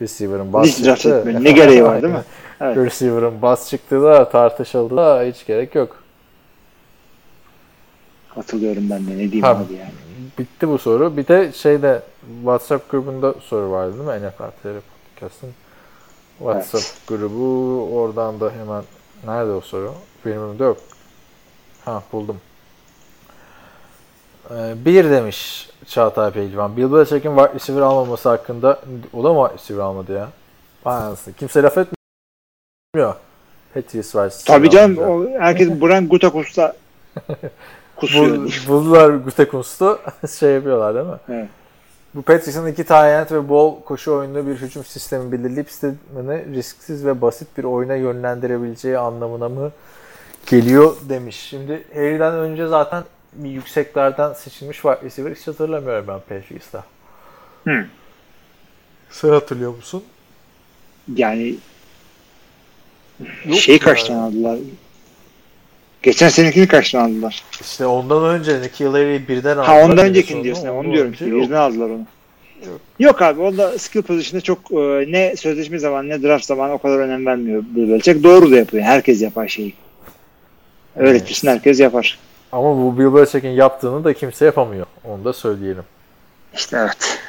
[0.01, 1.23] Receiver'ın bas çıktı.
[1.43, 2.23] Ne gereği var değil mi?
[2.61, 2.77] Evet.
[2.77, 6.03] Receiver'ın bas çıktığı da tartışıldı da hiç gerek yok.
[8.35, 9.11] Katılıyorum ben de.
[9.11, 9.91] Ne diyeyim Ha, abi yani.
[10.39, 11.17] Bitti bu soru.
[11.17, 12.01] Bir de şeyde
[12.39, 14.27] WhatsApp grubunda soru vardı değil mi?
[14.27, 14.79] NFL TR
[15.15, 15.49] Podcast'ın
[16.37, 17.89] WhatsApp grubu.
[17.93, 18.83] Oradan da hemen
[19.25, 19.93] nerede o soru?
[20.25, 20.77] Benim önümde yok.
[21.85, 22.37] Ha buldum.
[24.51, 26.77] Ee, bir demiş Çağatay Pehlivan.
[26.77, 28.79] Bill Belichick'in wide receiver almaması hakkında
[29.13, 30.27] o da mı wide receiver almadı ya?
[30.85, 31.33] Anasını.
[31.33, 33.15] Kimse laf etmiyor.
[33.73, 35.29] Patriots wide receiver Tabii canım almadı.
[35.37, 36.75] o, herkes Brian Gutekunst'a
[37.95, 38.35] kusuyor.
[38.37, 39.99] Bul, buldular Gutekunst'u
[40.39, 41.19] şey yapıyorlar değil mi?
[41.29, 41.49] Evet.
[42.15, 47.21] Bu Patrice'in iki tight ve bol koşu oyunlu bir hücum sistemi belirleyip sistemini risksiz ve
[47.21, 49.71] basit bir oyuna yönlendirebileceği anlamına mı
[50.49, 51.35] geliyor demiş.
[51.49, 53.03] Şimdi Harry'den önce zaten
[53.43, 56.83] yükseklerden seçilmiş wide receiver hiç hatırlamıyorum ben Patriots'ta.
[57.63, 57.85] Hı.
[59.09, 60.03] Sen hatırlıyor musun?
[61.15, 61.55] Yani
[63.45, 63.85] Yok şeyi ya.
[63.85, 64.57] kaçtan aldılar?
[66.03, 67.43] Geçen senekini kaçtan aldılar?
[67.61, 69.65] İşte ondan önce Nicky Larry'i birden aldılar.
[69.65, 70.67] Ha ondan öncekini diyorsun.
[70.67, 71.31] ondan Onu diyorum önce ki.
[71.31, 72.05] Birden aldılar onu.
[72.65, 72.81] Yok.
[72.99, 76.99] Yok abi onda skill position'da çok e, ne sözleşme zamanı ne draft zamanı o kadar
[76.99, 78.23] önem vermiyor Bill Belichick.
[78.23, 78.83] Doğru da yapıyor.
[78.83, 79.73] Herkes yapar şeyi.
[80.95, 82.19] Öğretirsin herkes yapar.
[82.51, 84.85] Ama bu Bill Belichick'in yaptığını da kimse yapamıyor.
[85.05, 85.83] Onu da söyleyelim.
[86.53, 87.19] İşte evet.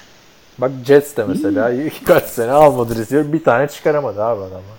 [0.59, 1.73] Bak Jets de mesela
[2.07, 4.79] kaç sene almadı receiver bir tane çıkaramadı abi adamlar.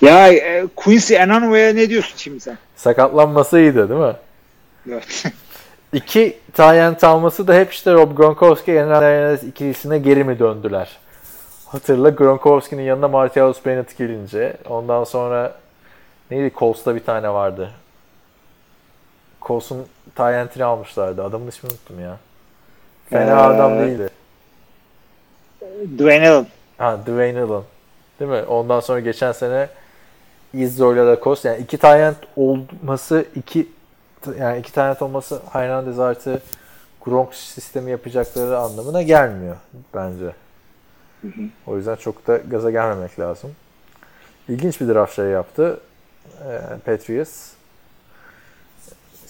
[0.00, 2.58] Ya e, Quincy Enanway'a ne diyorsun şimdi sen?
[2.76, 4.16] Sakatlanması iyiydi değil mi?
[4.90, 5.24] Evet.
[5.92, 10.98] İki Tyent alması da hep işte Rob Gronkowski Hernandez ikilisine geri mi döndüler?
[11.66, 15.54] Hatırla Gronkowski'nin yanına Martellus Bennett gelince ondan sonra
[16.30, 17.70] neydi Colts'ta bir tane vardı.
[19.42, 19.86] Colts'un
[20.16, 21.24] Tyent'ini almışlardı.
[21.24, 22.16] Adamın ismini unuttum ya.
[23.10, 24.08] Fena Ee, adam değildi.
[25.98, 26.46] Dwayne Allen.
[26.78, 27.62] Ha Dwayne Allen.
[28.20, 28.42] Değil mi?
[28.42, 29.68] Ondan sonra geçen sene
[30.54, 33.68] Izzo ile Lacoste yani iki tane olması iki
[34.38, 36.42] yani iki tane olması Hernandez artı
[37.04, 39.56] Gronk sistemi yapacakları anlamına gelmiyor
[39.94, 40.32] bence.
[41.66, 43.50] O yüzden çok da gaza gelmemek lazım.
[44.48, 45.80] İlginç bir draft şey yaptı.
[46.44, 47.50] Ee, Patriots.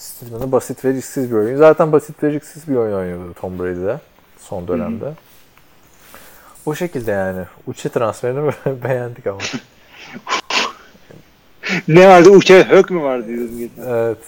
[0.01, 1.57] Steven'ı basit ve risksiz bir oyun.
[1.57, 3.99] Zaten basit ve risksiz bir oyun oynuyordu Tom Brady'de
[4.39, 5.13] son dönemde.
[6.67, 7.45] O şekilde yani.
[7.67, 8.53] Uçi transferini
[8.85, 9.39] beğendik ama.
[11.89, 12.31] Ne vardı?
[12.31, 13.83] Uçak Hök mü vardı diyordum geçen.
[13.83, 14.19] evet.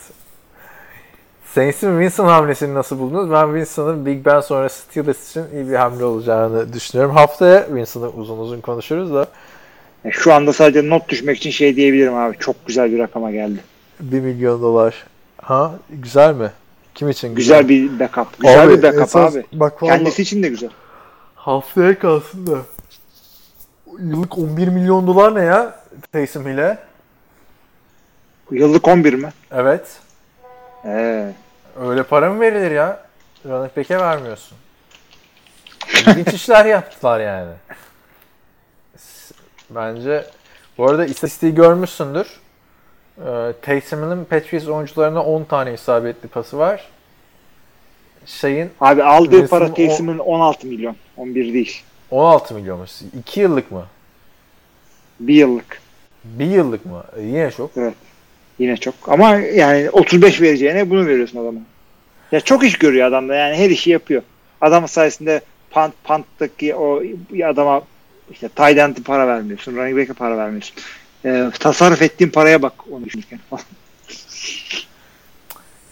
[1.55, 3.31] Saints'in Winston hamlesini nasıl buldunuz?
[3.31, 7.17] Ben Winston'ın Big Ben sonrası Steelers için iyi bir hamle olacağını düşünüyorum.
[7.17, 9.27] Haftaya Winston'ı uzun uzun konuşuruz da
[10.11, 12.37] Şu anda sadece not düşmek için şey diyebilirim abi.
[12.39, 13.59] Çok güzel bir rakama geldi.
[14.01, 14.95] 1 milyon dolar.
[15.43, 16.51] Ha güzel mi?
[16.95, 18.39] Kim için Güzel bir backup.
[18.41, 19.45] Güzel bir backup esas- abi.
[19.53, 20.71] Bak vallahi Kendisi için de güzel.
[21.35, 22.59] haftaya kalsın da.
[23.99, 25.81] Yıllık 11 milyon dolar ne ya
[26.13, 26.79] Taysom ile?
[28.51, 29.33] Yıllık 11 mi?
[29.53, 29.99] Evet.
[30.85, 31.33] Ee,
[31.81, 33.05] Öyle para mı verilir ya?
[33.47, 34.59] Running back'e vermiyorsun.
[36.07, 37.53] İlginç işler yaptılar yani.
[38.97, 39.35] S-
[39.71, 40.27] Bence
[40.79, 42.27] bu arada istatistiği görmüşsündür.
[43.27, 46.89] Ee, Tatum'un Patriots oyuncularına 10 tane isabetli pası var.
[48.27, 50.97] Şeyin Abi aldığı Wilson para o- Tatum'un 16 milyon.
[51.17, 51.83] 11 değil.
[52.11, 52.91] 16 milyonmuş.
[53.19, 53.87] 2 yıllık mı?
[55.21, 55.81] Bir yıllık.
[56.25, 57.05] Bir yıllık mı?
[57.17, 57.71] E, yine çok.
[58.59, 58.95] Yine çok.
[59.07, 61.61] Ama yani 35 vereceğine bunu veriyorsun adama.
[62.33, 64.23] Ya çok iş görüyor adam da yani her işi yapıyor.
[64.61, 67.03] Adam sayesinde pant panttaki o
[67.45, 67.83] adama
[68.31, 69.77] işte tight end'e para vermiyorsun.
[69.77, 70.77] Running back'e para vermiyorsun.
[71.25, 73.41] Ee, tasarruf ettiğin paraya bak onu düşünürken.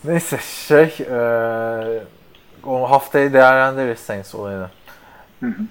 [0.05, 2.03] Neyse şey eee
[2.67, 4.71] o haftayı değerlendiririz Saints olayını.
[5.41, 5.63] Hı hı.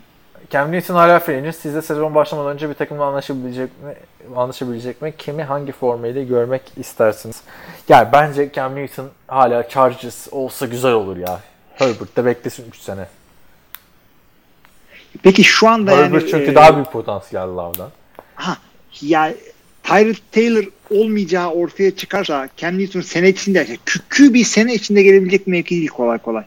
[0.49, 1.55] Cam Newton hala free agent.
[1.55, 3.93] Siz de sezon başlamadan önce bir takımla anlaşabilecek mi?
[4.35, 5.13] Anlaşabilecek mi?
[5.17, 7.41] Kimi hangi formayla görmek istersiniz?
[7.89, 11.39] Yani bence Cam Newton hala Chargers olsa güzel olur ya.
[11.75, 13.07] Herbert de beklesin 3 sene.
[15.23, 17.89] Peki şu anda Herbert yani çünkü e, daha büyük potansiyel lavdan.
[18.35, 18.57] ha,
[19.01, 19.33] ya
[19.89, 25.75] Tyrod Taylor olmayacağı ortaya çıkarsa Cam Newton sene içinde kükü bir sene içinde gelebilecek mevki
[25.75, 26.43] değil kolay kolay.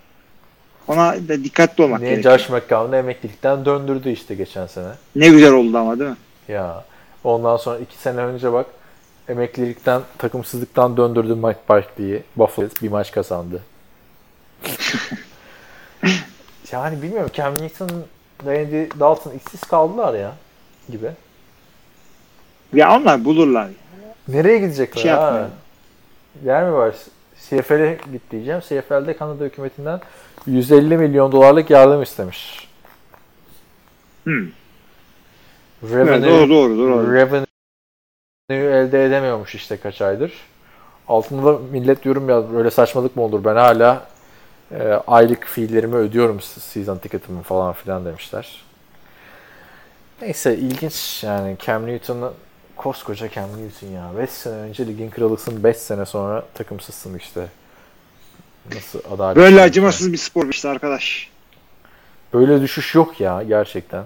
[0.89, 2.39] Ona da dikkatli olmak Niye gerekiyor.
[2.39, 4.89] Josh McCown'u emeklilikten döndürdü işte geçen sene.
[5.17, 6.17] Ne güzel oldu ama değil mi?
[6.49, 6.85] Ya
[7.25, 8.67] ondan sonra iki sene önce bak
[9.29, 12.23] emeklilikten, takımsızlıktan döndürdü Mike Barkley'i.
[12.37, 13.63] Buffalo bir maç kazandı.
[16.73, 17.91] yani bilmiyorum Cam Newton,
[18.47, 20.33] Randy Dalton işsiz kaldılar ya
[20.89, 21.11] gibi.
[22.73, 23.69] Ya onlar bulurlar.
[24.29, 25.49] Nereye gidecekler Şey ha?
[26.45, 26.95] Yer mi var?
[27.41, 28.61] CFL'e git diyeceğim.
[28.61, 30.01] CFL'de Kanada hükümetinden
[30.47, 32.69] 150 milyon dolarlık yardım istemiş.
[34.25, 34.49] Hmm.
[35.83, 37.15] Revenue, Evet, doğru doğru doğru.
[37.15, 37.47] revenue
[38.51, 40.33] elde edemiyormuş işte kaç aydır.
[41.09, 44.07] Altında da millet yorum ya böyle saçmalık mı olur ben hala
[44.71, 48.63] e, aylık fiillerimi ödüyorum season ticket'ımı falan filan demişler.
[50.23, 52.33] Neyse ilginç yani Cam Newton'ın
[52.83, 54.11] koskoca Cam Newton ya.
[54.19, 57.47] 5 sene önce ligin kralısın 5 sene sonra takımsızsın işte.
[58.75, 59.37] Nasıl adalet?
[59.37, 61.31] Böyle acımasız bir spor işte arkadaş.
[62.35, 64.05] Böyle düşüş yok ya gerçekten.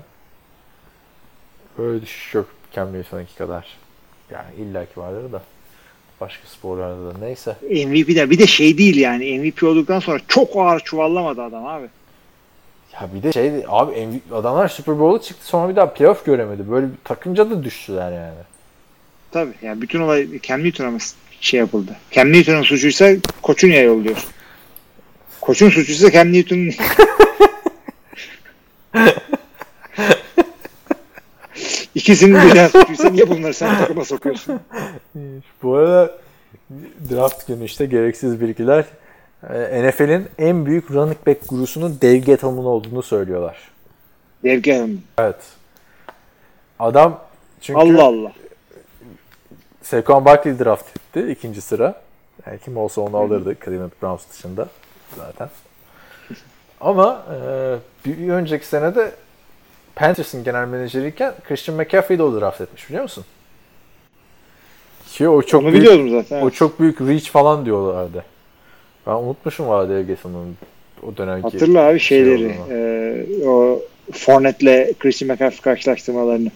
[1.79, 3.66] Böyle düşüş yok Cam Newton'unki kadar.
[4.31, 5.43] Yani illaki vardır da.
[6.20, 7.18] Başka sporlarda da.
[7.18, 7.57] Neyse.
[7.62, 11.87] MVP'de bir de şey değil yani MVP olduktan sonra çok ağır çuvallamadı adam abi.
[12.93, 16.70] Ya bir de şey abi MVP adamlar Super Bowl'a çıktı sonra bir daha playoff göremedi.
[16.70, 18.55] Böyle takınca da düştüler yani.
[19.31, 20.99] Tabii yani bütün olay Cam Newton'a mı
[21.41, 21.97] şey yapıldı?
[22.11, 23.12] Cam Newton'un suçuysa
[23.43, 24.31] koçu niye yolluyorsun?
[25.41, 26.72] Koçun suçuysa Cam Newton'un
[31.95, 34.61] İkisinin birden suçuysa niye bunları sen takıma sokuyorsun?
[35.62, 36.18] Bu arada
[37.11, 38.85] draft günü işte gereksiz bilgiler.
[39.51, 43.57] Ee, NFL'in en büyük running back gurusunun Dave Gettleman olduğunu söylüyorlar.
[44.45, 45.03] Devgi Hanım.
[45.18, 45.37] Evet.
[46.79, 47.20] Adam
[47.61, 48.33] çünkü Allah Allah.
[49.91, 52.03] Saquon Barkley draft etti ikinci sıra.
[52.47, 54.68] Yani kim olsa onu alırdı Cleveland Browns dışında
[55.16, 55.49] zaten.
[56.80, 57.39] Ama e,
[58.07, 59.11] bir önceki sene de
[59.95, 63.24] Panthers'ın genel menajeriyken Christian McCaffrey'i de o draft etmiş biliyor musun?
[65.09, 66.43] Ki o çok Onu büyük, zaten.
[66.43, 66.55] o evet.
[66.55, 68.24] çok büyük reach falan diyorlardı.
[69.07, 70.57] Ben unutmuşum var Dave Gettleman'ın
[71.03, 71.43] o dönemki.
[71.43, 72.47] Hatırla abi şeyleri.
[72.47, 72.72] olduğunu.
[72.72, 73.82] e, o
[74.12, 76.51] Fournette'le Christian McCaffrey karşılaştırmalarını.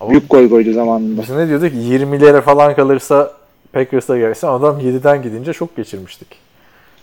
[0.00, 1.22] Ama Büyük goy goydu zamanında.
[1.22, 1.72] biz ne diyorduk?
[1.72, 3.32] 20'lere falan kalırsa
[3.72, 6.28] Packers'a gelse adam 7'den gidince çok geçirmiştik.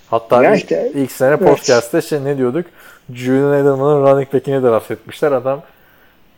[0.09, 2.65] Hatta Ya ilk, işte, ilk sene podcast'te şey ne diyorduk?
[3.13, 5.31] Julian Edelman'ın running back'ine draft etmişler.
[5.31, 5.61] Adam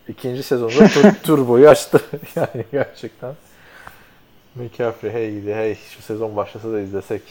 [0.07, 2.01] ikinci sezonda tur, turboyu açtı.
[2.35, 3.33] yani gerçekten.
[4.55, 7.21] McCaffrey hey gidi hey şu sezon başlasa da izlesek.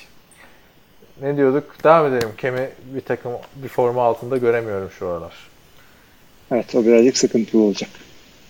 [1.22, 1.84] Ne diyorduk?
[1.84, 2.28] Devam edelim.
[2.38, 5.32] Kemi bir takım bir forma altında göremiyorum şu aralar.
[6.50, 7.90] Evet o birazcık sıkıntılı olacak.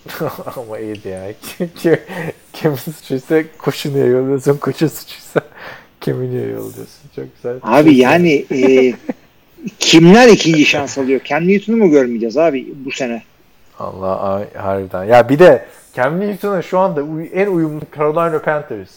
[0.56, 1.32] Ama iyiydi ya.
[1.76, 1.98] Kim,
[2.52, 5.40] kimin suçuysa koşu niye yolluyorsun, koşu suçuysa
[6.00, 7.08] kimi niye yolluyorsun.
[7.16, 7.56] Çok güzel.
[7.62, 8.94] Abi Çok yani e,
[9.78, 11.20] kimler ikinci şans alıyor?
[11.24, 13.22] Cam Newton'u mu görmeyeceğiz abi bu sene?
[13.78, 15.04] Allah ay, harbiden.
[15.04, 17.00] Ya bir de Cam Newton'a şu anda
[17.32, 18.90] en uyumlu Carolina Panthers.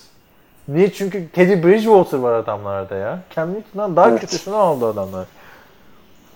[0.67, 0.93] Niye?
[0.93, 3.19] Çünkü Teddy Bridgewater var adamlarda ya.
[3.35, 4.21] Cam Newton'dan daha Evet.
[4.21, 5.25] kötüsünü aldı adamlar.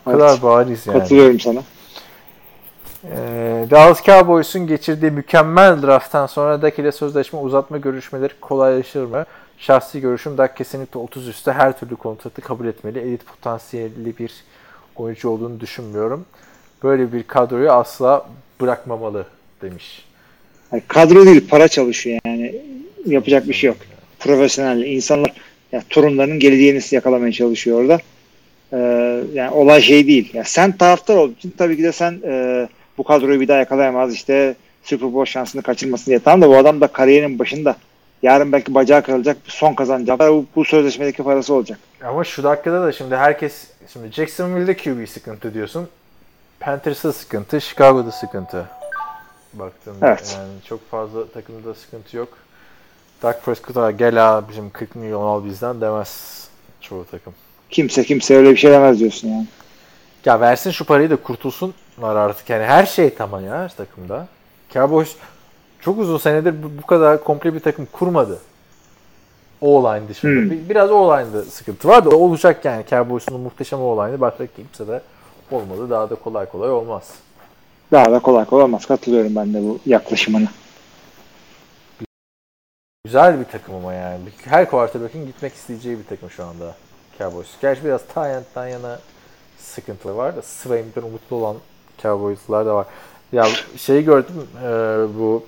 [0.06, 0.20] O Evet.
[0.22, 1.00] kadar bariz yani.
[1.00, 1.62] Katılıyorum sana.
[3.04, 9.26] Ee, Dallas Cowboys'un geçirdiği mükemmel drafttan sonra Dak ile sözleşme uzatma görüşmeleri kolaylaşır mı?
[9.58, 13.00] Şahsi görüşüm Dak kesinlikle 30 üstü her türlü kontratı kabul etmeli.
[13.00, 14.32] Elit potansiyelli bir
[14.96, 16.26] oyuncu olduğunu düşünmüyorum.
[16.84, 18.26] Böyle bir kadroyu asla
[18.62, 19.26] bırakmamalı
[19.62, 20.06] demiş.
[20.72, 22.56] Yani kadro değil para çalışıyor yani.
[23.06, 23.78] Yapacak bir şey yok.
[24.20, 25.34] Profesyonel insanlar
[25.72, 28.00] ya torunlarının geleceğini yakalamaya çalışıyor orada.
[28.74, 28.78] Ee,
[29.34, 30.34] yani olay şey değil.
[30.34, 32.68] Ya sen taraftar olduğun için tabii ki de sen e,
[33.02, 36.20] bu kadroyu bir daha yakalayamaz işte Super Bowl şansını kaçırmasın diye.
[36.20, 37.76] Tamam da bu adam da kariyerinin başında
[38.24, 39.38] Yarın belki bacağı kırılacak.
[39.46, 40.20] Son kazanacak.
[40.20, 41.80] Bu, bu sözleşmedeki parası olacak.
[42.04, 45.90] Ama şu dakikada da şimdi herkes şimdi Jacksonville'de QB sıkıntı diyorsun.
[46.60, 48.66] Panthers'da sıkıntı, Chicago'da sıkıntı.
[49.54, 50.38] Baktığımda Evet.
[50.40, 52.38] yani çok fazla takımda sıkıntı yok.
[53.24, 56.48] Dak Prescott'a gel ha bizim 40 milyon al bizden demez
[56.82, 57.34] çoğu takım.
[57.70, 59.48] Kimse kimse öyle bir şey demez diyorsun yani.
[60.26, 62.50] Ya versin şu parayı da kurtulsun var artık.
[62.50, 64.28] Yani her şey tamam ya takımda.
[64.74, 65.16] Cowboys
[65.80, 68.40] çok uzun senedir bu, kadar komple bir takım kurmadı.
[69.62, 70.32] O-line dışında.
[70.42, 70.52] Hmm.
[70.52, 72.84] Bir- Biraz O-line'da sıkıntı var da olacak yani.
[72.90, 75.02] Cowboys'un muhteşem O-line'ı başka kimse de
[75.52, 75.90] olmadı.
[75.90, 77.10] Daha da kolay kolay olmaz.
[77.92, 78.86] Daha da kolay kolay olmaz.
[78.86, 80.48] Katılıyorum ben de bu yaklaşımına.
[83.06, 84.20] Güzel bir takım ama yani.
[84.46, 86.76] Her quarterback'in gitmek isteyeceği bir takım şu anda
[87.18, 87.48] Cowboys.
[87.62, 89.00] Gerçi biraz Tyent'tan yana
[89.58, 91.56] sıkıntılı var da Swain'den umutlu olan
[92.04, 92.86] Cowboys'lar da var.
[93.32, 93.48] Ya
[93.78, 94.68] şeyi gördüm e,
[95.20, 95.44] bu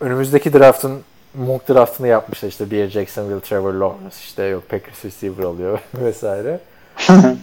[0.00, 1.02] önümüzdeki draftın
[1.34, 6.60] mock draftını yapmışlar işte bir Jacksonville, Trevor Lawrence işte yok Packers receiver alıyor vesaire.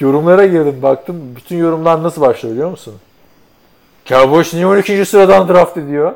[0.00, 2.94] Yorumlara girdim baktım bütün yorumlar nasıl başlıyor biliyor musun?
[4.04, 5.04] Cowboys niye 12.
[5.06, 6.12] sıradan draft ediyor?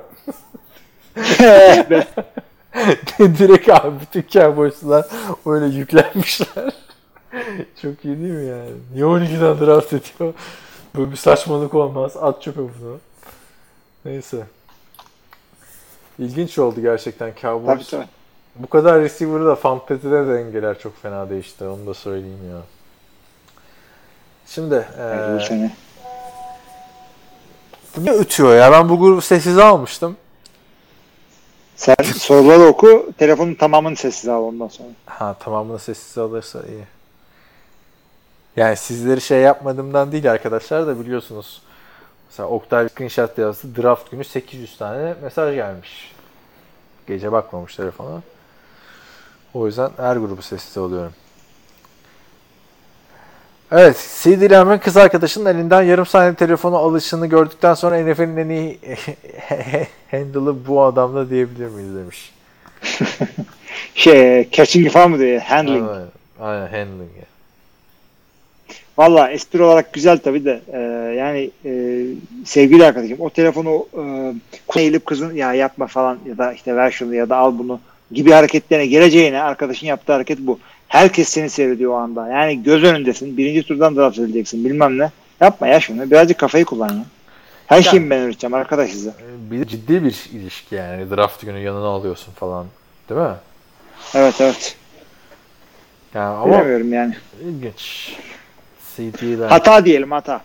[3.18, 5.06] Direkt abi bütün Cowboys'lar
[5.46, 6.74] öyle yüklenmişler.
[7.82, 8.70] Çok iyi değil mi yani?
[8.92, 10.34] Niye 12'den draft ediyor?
[10.96, 12.16] Böyle bir saçmalık olmaz.
[12.20, 12.98] At çöpe bunu.
[14.04, 14.46] Neyse.
[16.18, 17.90] İlginç oldu gerçekten tabii Cowboys.
[17.90, 18.06] tabii.
[18.56, 21.64] Bu kadar receiver'ı da fantasy'de dengeler çok fena değişti.
[21.64, 22.60] Onu da söyleyeyim ya.
[24.46, 25.70] Şimdi Yani
[27.96, 28.72] bu ne ötüyor ya?
[28.72, 30.16] Ben bu grubu sessize almıştım.
[31.76, 33.12] Sen soruları oku.
[33.18, 34.88] Telefonun tamamını sessiz al ondan sonra.
[35.06, 36.84] Ha tamamını sessiz alırsa iyi.
[38.56, 41.62] Yani sizleri şey yapmadığımdan değil arkadaşlar da biliyorsunuz.
[42.30, 43.82] Mesela Oktay screenshot yazdı.
[43.82, 46.12] Draft günü 800 tane mesaj gelmiş.
[47.06, 48.22] Gece bakmamış telefona.
[49.54, 51.12] O yüzden her grubu sessiz alıyorum.
[53.72, 58.80] Evet, CD Lamb'ın kız arkadaşının elinden yarım saniye telefonu alışını gördükten sonra NFL'in en iyi
[60.10, 62.34] handle'ı bu adamda diyebilir miyiz demiş.
[63.94, 65.40] Şey, catching falan mı diyor?
[65.40, 65.88] Handling.
[65.88, 66.08] Aynen,
[66.40, 67.16] aynen handling.
[67.16, 67.33] ya.
[68.98, 70.78] Valla espri olarak güzel tabii de e,
[71.14, 72.02] yani e,
[72.44, 73.86] sevgili arkadaşım o telefonu
[74.76, 77.80] e, eğilip kızın ya yapma falan ya da işte ver şunu ya da al bunu
[78.12, 80.58] gibi hareketlerine geleceğine arkadaşın yaptığı hareket bu.
[80.88, 82.28] Herkes seni seyrediyor o anda.
[82.28, 83.36] Yani göz önündesin.
[83.36, 85.10] Birinci turdan draft edileceksin bilmem ne.
[85.40, 86.10] Yapma ya şunu.
[86.10, 87.04] Birazcık kafayı kullan ya.
[87.66, 89.14] Her şeyi ben öğreteceğim arkadaş size.
[89.50, 91.10] Bir ciddi bir ilişki yani.
[91.10, 92.66] Draft günü yanına alıyorsun falan.
[93.08, 93.34] Değil mi?
[94.14, 94.76] Evet evet.
[96.14, 97.14] Yani ama Bilemiyorum yani.
[97.44, 98.12] ilginç.
[98.96, 99.48] CD'den.
[99.48, 100.40] Hata diyelim hata.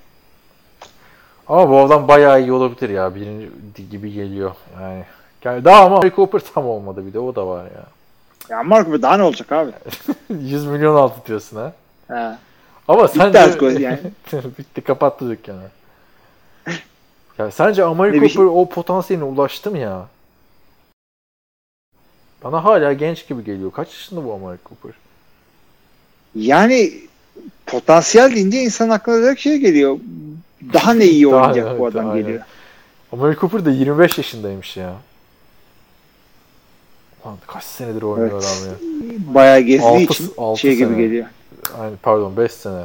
[1.47, 3.15] Ama bu adam bayağı iyi olabilir ya.
[3.15, 4.55] Birinci gibi geliyor.
[4.81, 5.05] Yani,
[5.43, 7.85] yani daha ama Murray Cooper tam olmadı bir de o da var ya.
[8.49, 9.71] Ya Mark daha ne olacak abi?
[10.29, 11.73] 100 milyon altı diyorsun ha.
[12.07, 12.37] He.
[12.87, 13.39] Ama Bitti sence...
[13.39, 13.99] artık yani.
[14.59, 15.69] Bitti kapattı dükkanı.
[17.37, 20.05] Ya sence Amari şey- Cooper o potansiyeline ulaştı mı ya?
[22.43, 23.71] Bana hala genç gibi geliyor.
[23.71, 24.91] Kaç yaşında bu Amari Cooper?
[26.35, 26.93] Yani
[27.71, 29.97] potansiyel deyince insan aklına direkt şey geliyor.
[30.73, 32.21] Daha ne iyi Daha- oynayacak bu evet, adam aynen.
[32.23, 32.41] geliyor.
[33.13, 34.93] Amari Cooper da 25 yaşındaymış ya.
[37.25, 38.43] Lan kaç senedir oynuyor Evet.
[38.43, 38.73] adam ya.
[39.33, 41.01] Bayağı gezdiği Altı- için altı şey gibi sene.
[41.01, 41.25] geliyor.
[41.79, 42.83] Aynen pardon 5 sene.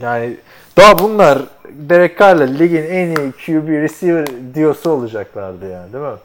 [0.00, 0.36] Yani
[0.76, 6.18] daha bunlar Derek Carr'la ligin en iyi QB receiver diyorsa olacaklardı yani değil mi?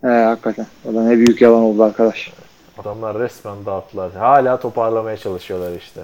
[0.00, 0.66] He hakikaten.
[0.90, 2.32] O da ne büyük yalan oldu arkadaş.
[2.78, 4.12] Adamlar resmen dağıttılar.
[4.12, 6.00] Hala toparlamaya çalışıyorlar işte.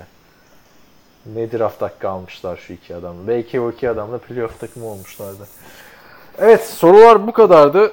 [1.34, 3.28] Ne draft hakkı almışlar şu iki adamla.
[3.28, 5.48] Belki o iki adamla playoff takımı olmuşlardı.
[6.38, 7.92] Evet sorular bu kadardı.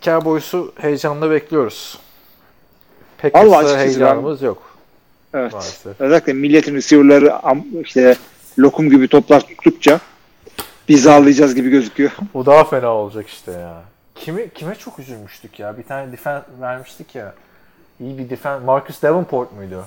[0.00, 1.98] Cowboys'u heyecanla bekliyoruz.
[3.22, 4.62] Allah Packers'a açıkçası heyecanımız yok
[5.34, 5.52] Evet.
[5.52, 6.00] maalesef.
[6.00, 7.34] Özellikle milletin receiver'ları
[7.84, 8.16] işte
[8.58, 10.00] lokum gibi toplar tuttukça
[10.88, 12.10] biz ağlayacağız gibi gözüküyor.
[12.34, 13.82] O daha fena olacak işte ya.
[14.14, 15.78] Kimi, kime çok üzülmüştük ya?
[15.78, 17.34] Bir tane defense vermiştik ya.
[18.00, 18.64] İyi bir defense.
[18.64, 19.84] Marcus Davenport muydu?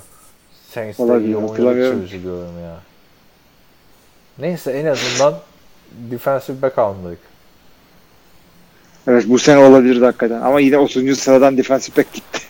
[0.70, 2.02] Saints'te Olabilir, iyi hatırlamıyorum.
[2.04, 2.76] üzülüyorum ya.
[4.38, 5.34] Neyse en azından
[5.92, 7.18] defensive back almadık.
[9.08, 10.40] Evet bu sene olabilirdi hakikaten.
[10.40, 11.18] Ama yine 30.
[11.18, 12.40] sıradan defensive back gitti.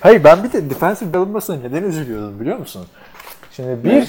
[0.00, 2.86] Hayır ben bir de defensive alınmasına neden üzülüyordum biliyor musun?
[3.52, 4.06] Şimdi bir, Ne?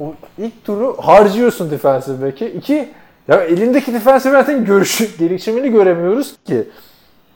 [0.00, 2.52] o ilk turu harcıyorsun defensive back'e.
[2.52, 2.88] İki,
[3.28, 6.68] ya elindeki defensive back'in görüşü, gelişimini göremiyoruz ki.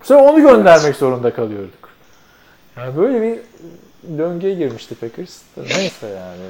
[0.03, 1.84] Sonra onu göndermek zorunda kalıyorduk.
[2.77, 3.39] Yani böyle bir
[4.19, 5.43] döngüye girmişti Packers.
[5.57, 6.43] Neyse yani.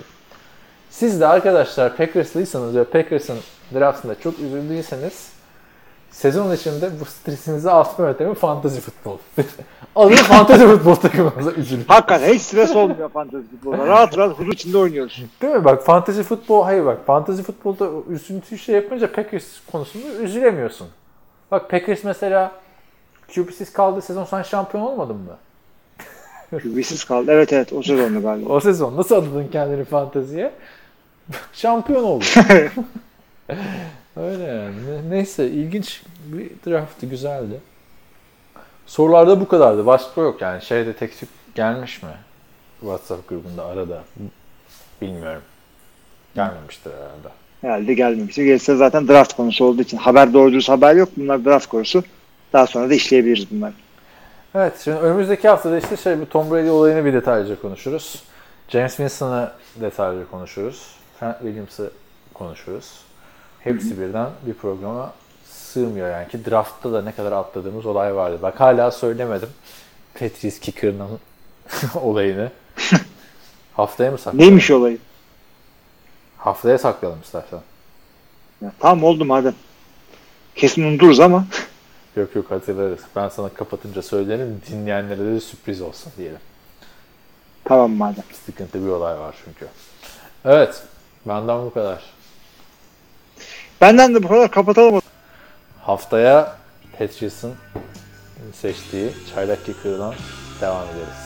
[0.91, 3.39] Siz de arkadaşlar Packerslıysanız ve Packers'ın
[3.75, 5.35] draftında çok üzüldüyseniz
[6.15, 9.19] Sezon içinde bu stresinizi atma yöntemi fantezi futbol.
[9.97, 11.85] Alın fantezi futbol takımınıza üzülün.
[11.89, 13.87] Hakikaten hiç stres olmuyor fantezi futbolda.
[13.87, 15.23] Rahat rahat huzur içinde oynuyoruz.
[15.43, 15.65] Değil mi?
[15.65, 20.89] Bak fantezi futbol, hayır bak fantezi futbolda üzüntü şey yapınca Packers konusunda üzülemiyorsun.
[21.51, 22.53] Bak Packers mesela
[23.35, 25.37] QB'siz kaldığı sezon sen şampiyon olmadın mı?
[26.59, 27.31] QB'siz kaldı.
[27.33, 28.49] Evet evet o sezondu galiba.
[28.53, 30.53] O sezon nasıl adadın kendini fanteziye?
[31.53, 32.27] şampiyon oldun.
[34.17, 34.75] Öyle yani.
[34.87, 37.61] Ne- Neyse ilginç bir drafttı güzeldi.
[38.87, 39.87] Sorularda bu kadardı.
[39.87, 40.63] Başka yok yani.
[40.63, 42.09] Şeyde teklif gelmiş mi?
[42.81, 44.05] WhatsApp grubunda arada.
[45.03, 45.43] Bilmiyorum.
[46.35, 47.29] Gelmemiştir herhalde.
[47.61, 48.45] Herhalde gelmemişti.
[48.45, 49.97] Gelse zaten draft konusu olduğu için.
[49.97, 51.09] Haber doğru haber yok.
[51.17, 52.05] Bunlar draft konusu.
[52.53, 53.73] Daha sonra da işleyebiliriz bunları.
[54.55, 58.23] Evet şimdi önümüzdeki haftada işte şey bu Tom Brady olayını bir detaylıca konuşuruz.
[58.69, 60.95] James Winston'ı detaylıca konuşuruz.
[61.21, 61.91] Trent Williams'ı
[62.35, 63.01] konuşuruz.
[63.61, 65.13] Hepsi birden bir programa
[65.45, 68.39] sığmıyor yani ki draftta da ne kadar atladığımız olay vardı.
[68.43, 69.49] Bak hala söylemedim.
[70.15, 71.01] Patrice Kicker'ın
[71.95, 72.51] olayını.
[73.77, 74.41] Haftaya mı saklayalım?
[74.41, 74.99] Neymiş olayı?
[76.39, 77.61] Haftaya saklayalım istersen.
[78.63, 79.55] Ya, tamam oldu madem.
[80.57, 81.45] Kesin unuturuz ama
[82.17, 83.01] Yok yok hatırlarız.
[83.17, 84.63] Ben sana kapatınca söylerim.
[84.71, 86.39] Dinleyenlere de sürpriz olsun diyelim.
[87.65, 88.25] tamam madem.
[88.47, 89.67] Sıkıntı bir olay var çünkü.
[90.45, 90.83] Evet.
[91.27, 92.03] Benden bu kadar.
[93.81, 95.01] Benden de bu kadar kapatalım.
[95.81, 96.57] Haftaya
[96.99, 97.55] Patriots'ın
[98.53, 100.15] seçtiği çaylak kicker'dan
[100.61, 101.25] devam ederiz.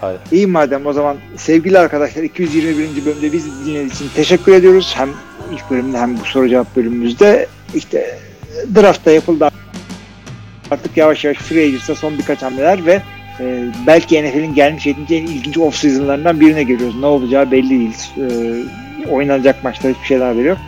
[0.00, 0.18] Hadi.
[0.32, 3.04] İyi madem o zaman sevgili arkadaşlar 221.
[3.04, 4.92] bölümde bizi dinlediğiniz için teşekkür ediyoruz.
[4.96, 5.10] Hem
[5.52, 8.18] ilk bölümde hem bu soru cevap bölümümüzde işte
[8.74, 9.50] draftta yapıldı
[10.70, 13.02] artık yavaş yavaş free agency'de son birkaç hamleler ve
[13.40, 17.00] e, belki NFL'in gelmiş yedinci en ilginç off season'larından birine geliyoruz.
[17.00, 17.96] Ne olacağı belli değil.
[18.16, 20.58] E, oynanacak maçta hiçbir şeyler haberi yok.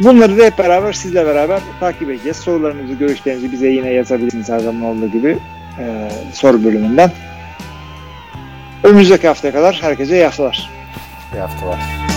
[0.00, 2.36] Bunları da hep beraber sizle beraber takip edeceğiz.
[2.36, 5.38] Sorularınızı, görüşlerinizi bize yine yazabilirsiniz her zaman olduğu gibi
[5.78, 7.10] e, soru bölümünden.
[8.84, 10.70] Önümüzdeki haftaya kadar herkese iyi haftalar.
[11.34, 12.07] Bir hafta var.